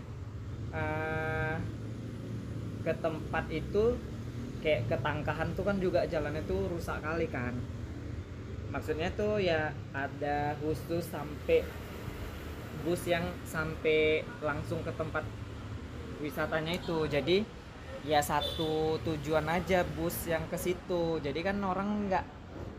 eh, 0.73 1.55
ke 2.85 2.93
tempat 3.01 3.45
itu 3.49 3.97
kayak 4.61 4.89
ketangkahan 4.89 5.53
tuh 5.57 5.65
kan 5.65 5.77
juga 5.81 6.05
jalannya 6.05 6.45
tuh 6.45 6.69
rusak 6.69 7.01
kali 7.01 7.25
kan 7.29 7.53
maksudnya 8.73 9.09
tuh 9.13 9.37
ya 9.37 9.69
ada 9.93 10.57
khusus 10.57 11.05
sampai 11.05 11.61
bus 12.81 13.05
yang 13.05 13.23
sampai 13.45 14.25
langsung 14.41 14.81
ke 14.81 14.89
tempat 14.97 15.21
wisatanya 16.19 16.73
itu 16.73 17.05
jadi 17.05 17.45
ya 18.03 18.19
satu 18.19 18.99
tujuan 18.99 19.47
aja 19.47 19.87
bus 19.95 20.27
yang 20.27 20.43
ke 20.51 20.59
situ 20.59 21.23
jadi 21.23 21.39
kan 21.39 21.57
orang 21.63 22.11
nggak 22.11 22.25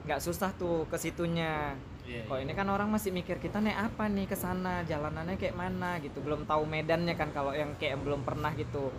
nggak 0.04 0.20
susah 0.20 0.52
tuh 0.56 0.84
ke 0.88 0.96
situnya 1.00 1.72
Iya, 2.04 2.28
Kok 2.28 2.36
ini 2.36 2.52
kan 2.52 2.68
orang 2.68 2.92
masih 2.92 3.16
mikir 3.16 3.40
kita 3.40 3.64
naik 3.64 3.80
apa 3.88 4.12
nih 4.12 4.28
ke 4.28 4.36
sana, 4.36 4.84
jalanannya 4.84 5.40
kayak 5.40 5.56
mana 5.56 5.96
gitu. 6.04 6.20
Belum 6.20 6.44
tahu 6.44 6.68
medannya 6.68 7.16
kan 7.16 7.32
kalau 7.32 7.56
yang 7.56 7.72
kayak 7.80 7.96
belum 8.04 8.20
pernah 8.28 8.52
gitu. 8.60 8.92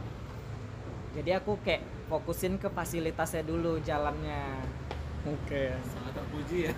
Jadi 1.14 1.30
aku 1.38 1.62
kayak 1.62 1.86
fokusin 2.10 2.58
ke 2.58 2.66
fasilitasnya 2.74 3.46
dulu 3.46 3.78
jalannya. 3.86 4.58
Oke. 5.30 5.78
Sangat 5.86 6.18
terpuji 6.18 6.58
ya. 6.66 6.74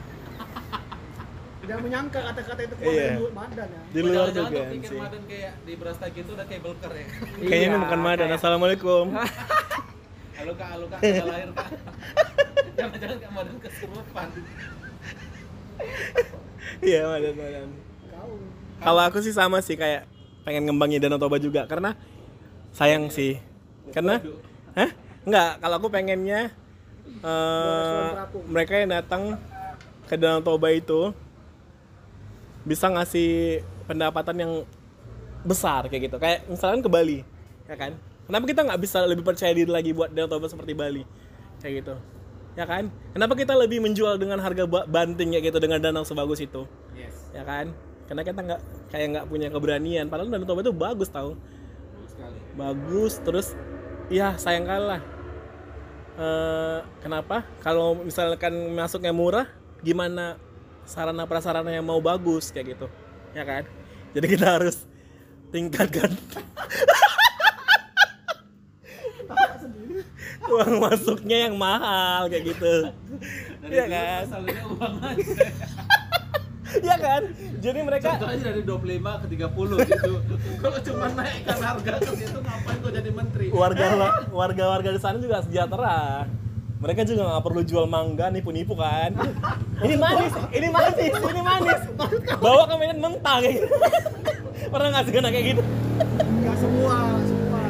Tidak 1.68 1.84
menyangka 1.84 2.20
kata-kata 2.24 2.62
itu 2.64 2.76
keluar 2.80 2.94
Iya. 2.94 3.04
dari 3.04 3.18
mulut 3.20 3.34
Madan 3.36 3.68
ya. 3.68 3.82
Di 3.86 4.00
luar 4.00 4.26
juga 4.26 4.42
tuh 4.48 4.64
pikir 4.72 4.88
sih. 4.88 4.98
Madan 4.98 5.24
kayak 5.28 5.54
di 5.62 5.74
Brastagi 5.76 6.20
itu 6.24 6.32
udah 6.32 6.46
kayak 6.48 6.62
belker 6.64 6.92
ya. 6.92 7.06
Kayaknya 7.44 7.58
ini 7.60 7.68
Iya, 7.68 7.78
bukan 7.78 8.00
Madan. 8.00 8.18
kayak- 8.24 8.38
Assalamualaikum. 8.40 9.06
Halo 10.38 10.54
kak, 10.54 10.68
halo 10.70 10.86
kak, 10.88 11.00
tanggal 11.04 11.28
lahir 11.28 11.50
kak. 11.52 11.68
Jangan-jangan 12.74 13.18
kak 13.20 13.32
Madan 13.34 13.56
kesurupan. 13.60 14.28
Iya 16.80 17.00
Madan, 17.06 17.34
Madan. 17.36 17.68
Kau. 18.08 18.32
Kalau 18.80 19.02
aku 19.04 19.18
sih 19.20 19.34
sama 19.34 19.58
sih 19.60 19.76
kayak 19.76 20.08
pengen 20.42 20.64
ngembangin 20.64 21.04
Danau 21.04 21.20
Toba 21.20 21.36
juga 21.36 21.68
karena 21.68 22.00
sayang 22.72 23.12
sih. 23.12 23.44
Karena 23.92 24.24
Hah? 24.72 24.90
Enggak, 25.22 25.60
kalau 25.60 25.76
aku 25.76 25.88
pengennya 25.90 26.48
eh 27.18 28.08
mereka 28.46 28.78
yang 28.78 28.94
datang 28.94 29.36
ke 30.06 30.16
Danau 30.16 30.40
Toba 30.40 30.72
itu 30.72 31.12
bisa 32.68 32.92
ngasih 32.92 33.64
pendapatan 33.88 34.36
yang 34.36 34.54
besar 35.48 35.88
kayak 35.88 36.12
gitu. 36.12 36.18
Kayak 36.20 36.44
misalkan 36.52 36.84
ke 36.84 36.90
Bali, 36.92 37.24
ya 37.66 37.76
kan? 37.80 37.96
Kenapa 38.28 38.44
kita 38.44 38.62
nggak 38.68 38.82
bisa 38.84 39.08
lebih 39.08 39.24
percaya 39.24 39.56
diri 39.56 39.72
lagi 39.72 39.96
buat 39.96 40.12
Danau 40.12 40.28
Toba 40.28 40.52
seperti 40.52 40.76
Bali? 40.76 41.08
Kayak 41.64 41.74
gitu. 41.82 41.96
Ya 42.60 42.66
kan? 42.68 42.92
Kenapa 43.16 43.38
kita 43.40 43.56
lebih 43.56 43.80
menjual 43.80 44.20
dengan 44.20 44.44
harga 44.44 44.68
ba- 44.68 44.90
banting 44.90 45.38
ya 45.38 45.40
gitu 45.40 45.62
dengan 45.62 45.78
danau 45.78 46.02
sebagus 46.02 46.42
itu? 46.42 46.66
Yes. 46.98 47.30
Ya 47.32 47.46
kan? 47.46 47.72
Karena 48.10 48.26
kita 48.26 48.40
nggak 48.42 48.62
kayak 48.90 49.08
nggak 49.14 49.26
punya 49.30 49.48
keberanian. 49.54 50.10
Padahal 50.10 50.34
Danau 50.34 50.50
Toba 50.50 50.66
itu 50.66 50.74
bagus 50.74 51.08
tau. 51.14 51.38
Bagus 51.96 52.12
sekali. 52.18 52.40
Bagus 52.58 53.14
terus 53.22 53.48
ya 54.10 54.34
sayang 54.36 54.66
kalah. 54.66 55.02
Eh, 56.18 56.80
kenapa? 57.06 57.46
Kalau 57.62 57.94
misalkan 58.02 58.74
masuknya 58.74 59.14
murah, 59.14 59.46
gimana 59.86 60.42
sarana 60.88 61.28
prasarana 61.28 61.68
yang 61.68 61.84
mau 61.84 62.00
bagus 62.00 62.48
kayak 62.50 62.80
gitu, 62.80 62.88
ya 63.36 63.44
kan? 63.44 63.68
Jadi 64.16 64.26
kita 64.32 64.48
harus 64.56 64.88
tingkatkan 65.52 66.16
uang 70.48 70.80
masuknya 70.80 71.52
yang 71.52 71.60
mahal 71.60 72.32
kayak 72.32 72.56
gitu, 72.56 72.88
Iya 73.68 73.86
kan? 73.92 74.24
Masalahnya 74.32 74.64
uang 74.72 74.96
aja. 75.04 75.48
Iya 76.78 76.96
kan? 77.00 77.22
Jadi 77.64 77.80
mereka 77.80 78.16
Contohnya 78.16 78.44
dari 78.52 78.62
25 78.64 79.24
ke 79.24 79.28
30 79.28 79.88
gitu. 79.92 80.12
Kalau 80.60 80.78
cuma 80.84 81.06
naikkan 81.16 81.60
harga 81.64 81.94
ke 82.00 82.12
situ 82.16 82.38
ngapain 82.44 82.78
kok 82.80 82.92
jadi 82.92 83.10
menteri? 83.12 83.46
warga 83.52 83.86
warga 84.32 84.64
warga 84.72 84.90
di 84.96 85.02
sana 85.04 85.18
juga 85.20 85.44
sejahtera. 85.44 86.28
Mereka 86.78 87.02
juga 87.10 87.22
nggak 87.26 87.44
perlu 87.44 87.62
jual 87.66 87.86
mangga 87.90 88.30
nipu-nipu 88.30 88.78
kan. 88.78 89.10
Ini 89.82 89.96
manis, 89.98 90.34
ini 90.54 90.68
manis, 90.70 90.96
ini 91.10 91.42
manis. 91.42 91.82
Bawa 92.38 92.70
ke 92.70 92.76
Medan 92.78 93.00
mentah 93.02 93.38
kayak 93.42 93.54
gitu. 93.58 93.68
Pernah 94.70 94.88
nggak 94.94 95.04
sih 95.10 95.14
kena 95.14 95.30
kayak 95.34 95.46
gitu? 95.58 95.62
Enggak 96.22 96.58
semua, 96.62 96.98
semua. 97.26 97.62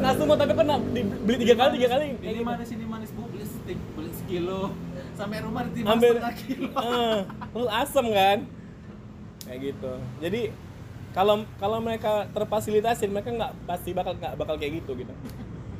Nggak 0.00 0.14
semua 0.18 0.34
tapi 0.34 0.52
pernah 0.56 0.76
di- 0.82 1.14
beli 1.22 1.36
tiga 1.46 1.54
kali 1.54 1.70
tiga 1.78 1.88
kali. 1.94 2.04
Ini 2.10 2.18
gitu. 2.18 2.42
manis 2.42 2.68
ini 2.74 2.84
manis 2.88 3.10
bu 3.14 3.22
beli 3.30 3.46
stick 3.46 3.78
beli 3.94 4.10
sekilo 4.18 4.74
sampai 5.14 5.38
rumah 5.44 5.62
ditimbang 5.70 5.94
Ambil, 5.94 6.12
setengah 6.18 6.34
kilo. 6.42 6.70
Terus 7.54 7.68
asem 7.70 8.06
kan? 8.10 8.38
Kayak 9.46 9.58
gitu. 9.62 9.92
Jadi 10.18 10.42
kalau 11.10 11.34
kalau 11.62 11.78
mereka 11.78 12.26
terfasilitasi 12.34 13.06
mereka 13.06 13.30
nggak 13.30 13.52
pasti 13.62 13.94
bakal 13.94 14.18
nggak 14.18 14.34
bakal 14.34 14.54
kayak 14.58 14.82
gitu 14.82 14.98
gitu. 14.98 15.14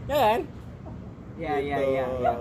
Ya 0.06 0.18
kan? 0.18 0.40
Ya 1.40 1.54
ya 1.56 1.76
Gitu. 1.78 1.90
ya 1.90 2.04
ya 2.22 2.32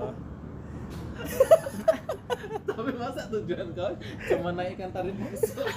Tapi 2.70 2.92
masa 2.96 3.22
tujuan 3.28 3.68
kau 3.72 3.92
cuma 4.30 4.50
naikkan 4.52 4.90
tarif 4.90 5.16
masuk 5.16 5.56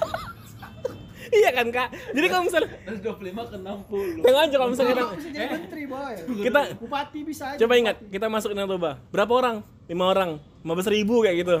Iya 1.25 1.49
kan 1.49 1.71
kak? 1.71 1.87
Jadi 2.11 2.27
kalau 2.27 2.43
misalnya 2.43 2.67
dari 2.83 2.99
25 2.99 3.15
ke 3.47 3.57
60. 3.57 4.27
Yang 4.27 4.37
aja 4.37 4.55
kalau 4.59 4.69
misalnya 4.69 4.91
kita, 4.91 5.03
Bisa 5.09 5.29
jadi 5.31 5.47
menteri, 5.55 5.83
boy. 5.87 6.13
kita 6.43 6.61
Bupati 6.75 7.19
bisa 7.23 7.43
aja. 7.47 7.57
coba 7.57 7.73
ingat 7.73 7.95
kita 8.05 8.25
masuk 8.27 8.51
ke 8.51 8.55
Danau 8.55 8.69
Toba 8.69 8.91
berapa 9.07 9.31
orang? 9.33 9.55
lima 9.83 10.05
orang, 10.05 10.29
lima 10.61 10.73
belas 10.73 10.89
ribu 10.89 11.23
kayak 11.23 11.35
gitu. 11.39 11.55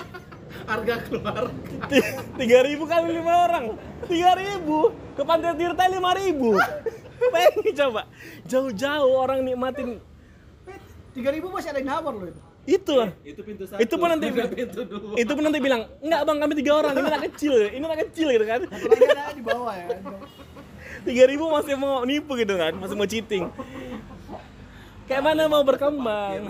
Harga 0.70 0.94
keluar. 1.02 1.44
Tiga 2.34 2.58
ribu 2.60 2.84
kali 2.84 3.12
lima 3.12 3.44
orang, 3.44 3.64
tiga 4.04 4.30
ribu 4.34 4.78
ke 5.12 5.22
Pantai 5.22 5.52
Tirta 5.52 5.84
lima 5.86 6.10
ribu. 6.14 6.56
Pengen 7.24 7.72
coba 7.74 8.08
jauh-jauh 8.44 9.12
orang 9.14 9.44
nikmatin 9.44 10.00
Tiga 11.14 11.30
ribu 11.30 11.46
masih 11.46 11.70
ada 11.70 11.78
yang 11.78 11.94
nawar 11.94 12.10
loh 12.10 12.26
itu. 12.26 12.40
itu 12.64 12.92
lah. 12.96 13.10
Itu 13.22 13.40
pintu 13.46 13.64
satu. 13.70 13.78
Itu 13.78 13.94
pun 14.00 14.08
nanti 14.10 14.26
pintu 14.34 14.80
dua. 14.82 15.14
itu 15.14 15.30
pun 15.30 15.42
nanti 15.46 15.58
bilang 15.62 15.86
enggak 16.02 16.20
bang 16.26 16.38
kami 16.42 16.52
tiga 16.58 16.72
orang 16.74 16.92
ini 16.96 17.06
anak 17.06 17.22
kecil 17.30 17.54
ini 17.70 17.84
anak 17.86 18.00
kecil 18.08 18.26
gitu 18.34 18.46
kan 18.48 18.60
di 19.36 19.42
bawah 19.44 19.74
ya. 19.76 19.88
tiga 21.04 21.24
ribu 21.28 21.44
masih 21.52 21.76
mau 21.76 22.02
nipu 22.08 22.32
gitu 22.40 22.56
kan 22.56 22.72
masih 22.80 22.96
mau 22.96 23.04
cheating 23.04 23.44
kayak 25.04 25.22
mana 25.22 25.44
mau 25.44 25.60
berkembang 25.60 26.48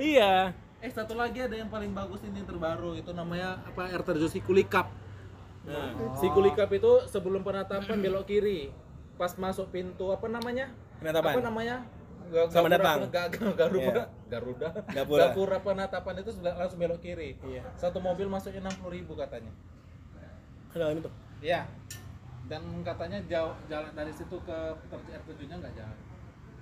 iya 0.00 0.56
Eh 0.80 0.88
satu 0.88 1.12
lagi 1.12 1.44
ada 1.44 1.52
yang 1.52 1.68
paling 1.68 1.92
bagus 1.92 2.24
ini 2.24 2.40
terbaru 2.40 2.96
itu 2.96 3.12
namanya 3.12 3.60
apa 3.68 3.92
air 3.92 4.00
terjun 4.00 4.32
Sikulikap. 4.32 4.88
Nah, 5.68 5.92
Sikulikap 6.16 6.72
itu 6.72 7.04
sebelum 7.04 7.44
penatapan 7.44 8.00
belok 8.00 8.24
kiri. 8.24 8.72
Pas 9.20 9.36
masuk 9.36 9.68
pintu 9.68 10.08
apa 10.08 10.24
namanya? 10.32 10.72
Penatapan. 11.04 11.36
Apa 11.36 11.42
namanya? 11.44 11.76
Selamat 12.30 12.48
Gapura 12.48 12.70
datang. 12.72 12.98
Ga- 13.10 13.30
Garuda. 13.56 13.82
Iya. 13.82 14.04
Garuda. 14.30 14.68
Gapura. 14.88 15.20
Gapura 15.26 15.58
penatapan 15.58 16.14
itu 16.16 16.30
sudah 16.30 16.52
langsung 16.54 16.78
belok 16.78 17.00
kiri. 17.00 17.34
Iya. 17.40 17.62
Satu 17.74 17.98
mobil 17.98 18.26
masuknya 18.26 18.62
60.000 18.64 18.86
ribu 18.88 19.12
katanya. 19.14 19.50
dalam 20.70 20.94
itu 20.96 21.10
Iya. 21.40 21.66
Dan 22.46 22.62
katanya 22.80 23.18
jauh 23.26 23.50
jalan 23.66 23.90
dari 23.90 24.10
situ 24.10 24.36
ke 24.38 24.58
ter- 24.86 25.06
air 25.08 25.22
terjunnya 25.24 25.58
nggak 25.58 25.74
jauh. 25.74 25.96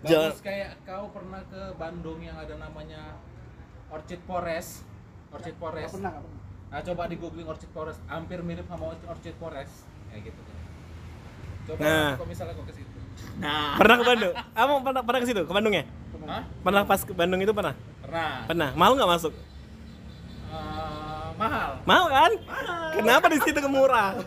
Jalan- 0.00 0.30
Bagus 0.30 0.40
kayak 0.40 0.70
kau 0.82 1.10
pernah 1.10 1.44
ke 1.44 1.62
Bandung 1.74 2.16
yang 2.18 2.32
ada 2.34 2.56
namanya 2.56 3.20
Orchid 3.88 4.24
Forest. 4.24 4.88
Orchid 5.28 5.56
Forest. 5.56 5.92
pernah, 5.92 6.12
nggak 6.14 6.24
pernah. 6.24 6.42
Nah, 6.68 6.80
coba 6.82 7.02
di 7.04 7.16
googling 7.16 7.44
Orchid 7.44 7.68
Forest, 7.68 8.00
hampir 8.06 8.40
mirip 8.40 8.64
sama 8.64 8.84
Orchid 9.04 9.36
Forest. 9.36 9.84
Kayak 10.08 10.32
gitu. 10.32 10.40
Coba 11.66 11.80
Nah. 11.82 12.12
kok 12.14 12.26
misalnya 12.26 12.54
kok 12.54 12.64
ke 12.64 12.74
situ. 12.74 12.97
Pernah 13.78 13.96
ke 13.98 14.04
Bandung? 14.04 14.32
Kamu 14.34 14.72
pernah 14.82 15.02
pernah 15.06 15.20
ke 15.22 15.26
situ? 15.26 15.42
Ke 15.46 15.52
Bandung 15.54 15.74
ya? 15.74 15.84
Hah? 16.28 16.44
pernah 16.60 16.84
pas 16.84 17.00
ke 17.00 17.12
Bandung 17.16 17.40
itu 17.40 17.56
pernah? 17.56 17.72
Pernah. 18.04 18.44
pernah. 18.44 18.70
Mau 18.76 18.92
nggak 18.92 19.10
masuk? 19.16 19.32
Eh, 20.52 21.26
mahal. 21.40 21.70
mau 21.88 22.04
kan? 22.12 22.32
Kenapa 23.00 23.26
di 23.32 23.38
situ 23.40 23.58
murah 23.68 24.12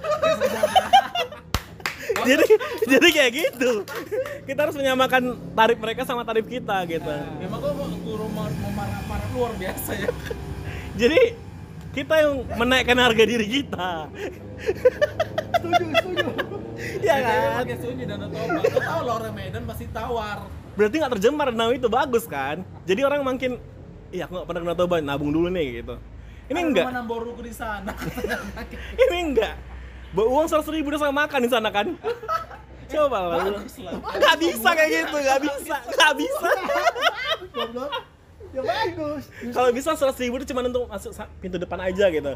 jadi 2.27 2.45
jadi 2.86 3.08
kayak 3.08 3.32
gitu. 3.32 3.71
Kita 4.45 4.67
harus 4.67 4.75
menyamakan 4.75 5.38
tarif 5.56 5.77
mereka 5.80 6.01
sama 6.04 6.27
tarif 6.27 6.45
kita 6.49 6.84
gitu. 6.89 7.08
Memang 7.39 7.60
kok 7.62 7.73
mau 7.77 7.88
guru 7.88 8.25
mau 8.34 8.49
marah-marah 8.75 9.27
luar 9.34 9.51
biasa 9.56 9.91
ya. 9.95 10.10
jadi 11.01 11.36
kita 11.91 12.13
yang 12.23 12.34
menaikkan 12.56 12.97
harga 12.99 13.23
diri 13.23 13.47
kita. 13.47 14.08
Setuju, 15.60 15.86
setuju. 15.99 16.25
Ya 16.99 17.15
Saya 17.15 17.39
kan 17.39 17.51
pakai 17.63 17.77
sunyi 17.80 18.04
dan 18.04 18.19
Toba. 18.27 18.60
Kau 18.60 18.82
tahu 18.82 18.99
loh 19.08 19.13
orang 19.15 19.34
Medan 19.34 19.63
pasti 19.63 19.86
tawar. 19.89 20.38
berarti 20.71 20.95
nggak 20.99 21.12
terjemar 21.15 21.47
danau 21.51 21.71
itu 21.71 21.88
bagus 21.88 22.23
kan 22.23 22.63
jadi 22.88 23.04
orang 23.04 23.27
makin 23.27 23.60
iya 24.08 24.23
aku 24.23 24.39
nggak 24.39 24.47
pernah 24.47 24.62
kena 24.63 24.75
toba 24.75 24.95
nabung 24.99 25.27
dulu 25.30 25.51
nih 25.51 25.84
gitu 25.84 25.99
ini 26.47 26.60
Ada 26.60 26.67
enggak 26.67 26.86
Rumah 26.88 26.95
Namboruku 27.04 27.41
di 27.43 27.51
sana. 27.51 27.91
ini 29.04 29.17
enggak 29.19 29.56
bawa 30.12 30.27
uang 30.32 30.47
seratus 30.47 30.71
ribu 30.71 30.91
udah 30.91 30.99
sama 31.04 31.27
makan 31.27 31.39
di 31.43 31.49
sana 31.51 31.69
kan 31.69 31.88
coba 32.88 33.17
lah 33.19 33.38
lu. 33.43 33.56
Bagus 33.60 33.75
lah. 33.80 33.93
nggak 33.99 34.36
bisa 34.39 34.69
kayak 34.71 34.89
gitu 34.95 35.15
nggak 35.19 35.39
bisa 35.43 35.75
nggak 35.91 36.13
bisa. 36.15 36.49
Ya 38.51 38.62
bagus. 38.63 39.23
kalau 39.56 39.69
bisa 39.71 39.89
seratus 39.95 40.19
ribu 40.19 40.36
itu 40.39 40.51
cuma 40.51 40.63
untuk 40.63 40.84
masuk 40.88 41.12
pintu 41.39 41.56
depan 41.56 41.80
aja 41.84 42.08
gitu 42.08 42.32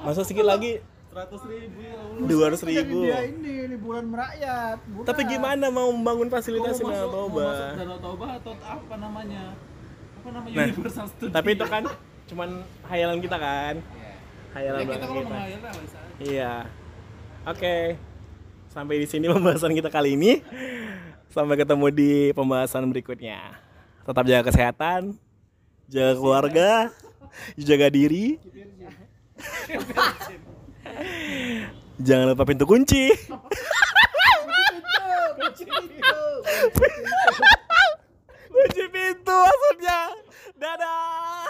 masuk 0.00 0.24
sedikit 0.24 0.44
lagi 0.44 0.80
Seratus 1.18 1.42
ribu 1.44 1.78
ya 1.82 1.94
Allah. 1.98 2.26
dua 2.30 2.44
ratus 2.46 2.62
ribu 2.62 2.98
Dia 3.02 3.18
ini 3.26 3.54
liburan 3.68 4.04
merakyat. 4.06 4.78
murah. 4.86 5.02
tapi 5.04 5.22
gimana 5.26 5.66
mau 5.66 5.90
membangun 5.90 6.30
fasilitas 6.30 6.78
Danau 6.78 7.10
Toba 7.10 7.74
Danau 7.74 7.98
Toba 7.98 8.26
atau 8.38 8.54
apa 8.54 8.94
namanya? 8.96 9.58
Apa 10.14 10.28
namanya? 10.30 10.54
Nah, 10.54 10.64
Universal 10.70 11.06
Studio. 11.10 11.34
tapi 11.34 11.48
itu 11.52 11.64
kan 11.66 11.82
cuman 12.28 12.48
hayalan 12.86 13.18
kita 13.18 13.34
kan 13.36 13.74
Iya. 13.82 14.14
hayalan 14.54 14.78
Ya, 14.78 14.86
kita 14.86 14.94
kita 14.94 15.06
menghayal. 15.10 15.60
Iya. 16.20 16.52
Oke. 17.44 17.76
Sampai 18.68 19.02
di 19.02 19.06
sini 19.06 19.26
pembahasan 19.26 19.74
kita 19.74 19.90
kali 19.90 20.14
ini. 20.14 20.38
Sampai 21.28 21.58
ketemu 21.58 21.86
di 21.90 22.12
pembahasan 22.30 22.86
berikutnya. 22.86 23.58
Tetap 24.04 24.22
jaga 24.22 24.46
kesehatan, 24.46 25.18
jaga 25.88 26.12
keluarga, 26.14 26.70
jaga 27.58 27.90
diri. 27.90 28.38
Jangan 31.98 32.34
lupa 32.34 32.46
pintu 32.46 32.64
kunci. 32.66 33.10
kunci 35.38 35.64
pintu. 35.66 36.22
Kunci 38.48 38.84
pintu 38.90 39.38
maksudnya. 39.38 40.00
Dadah. 40.58 41.46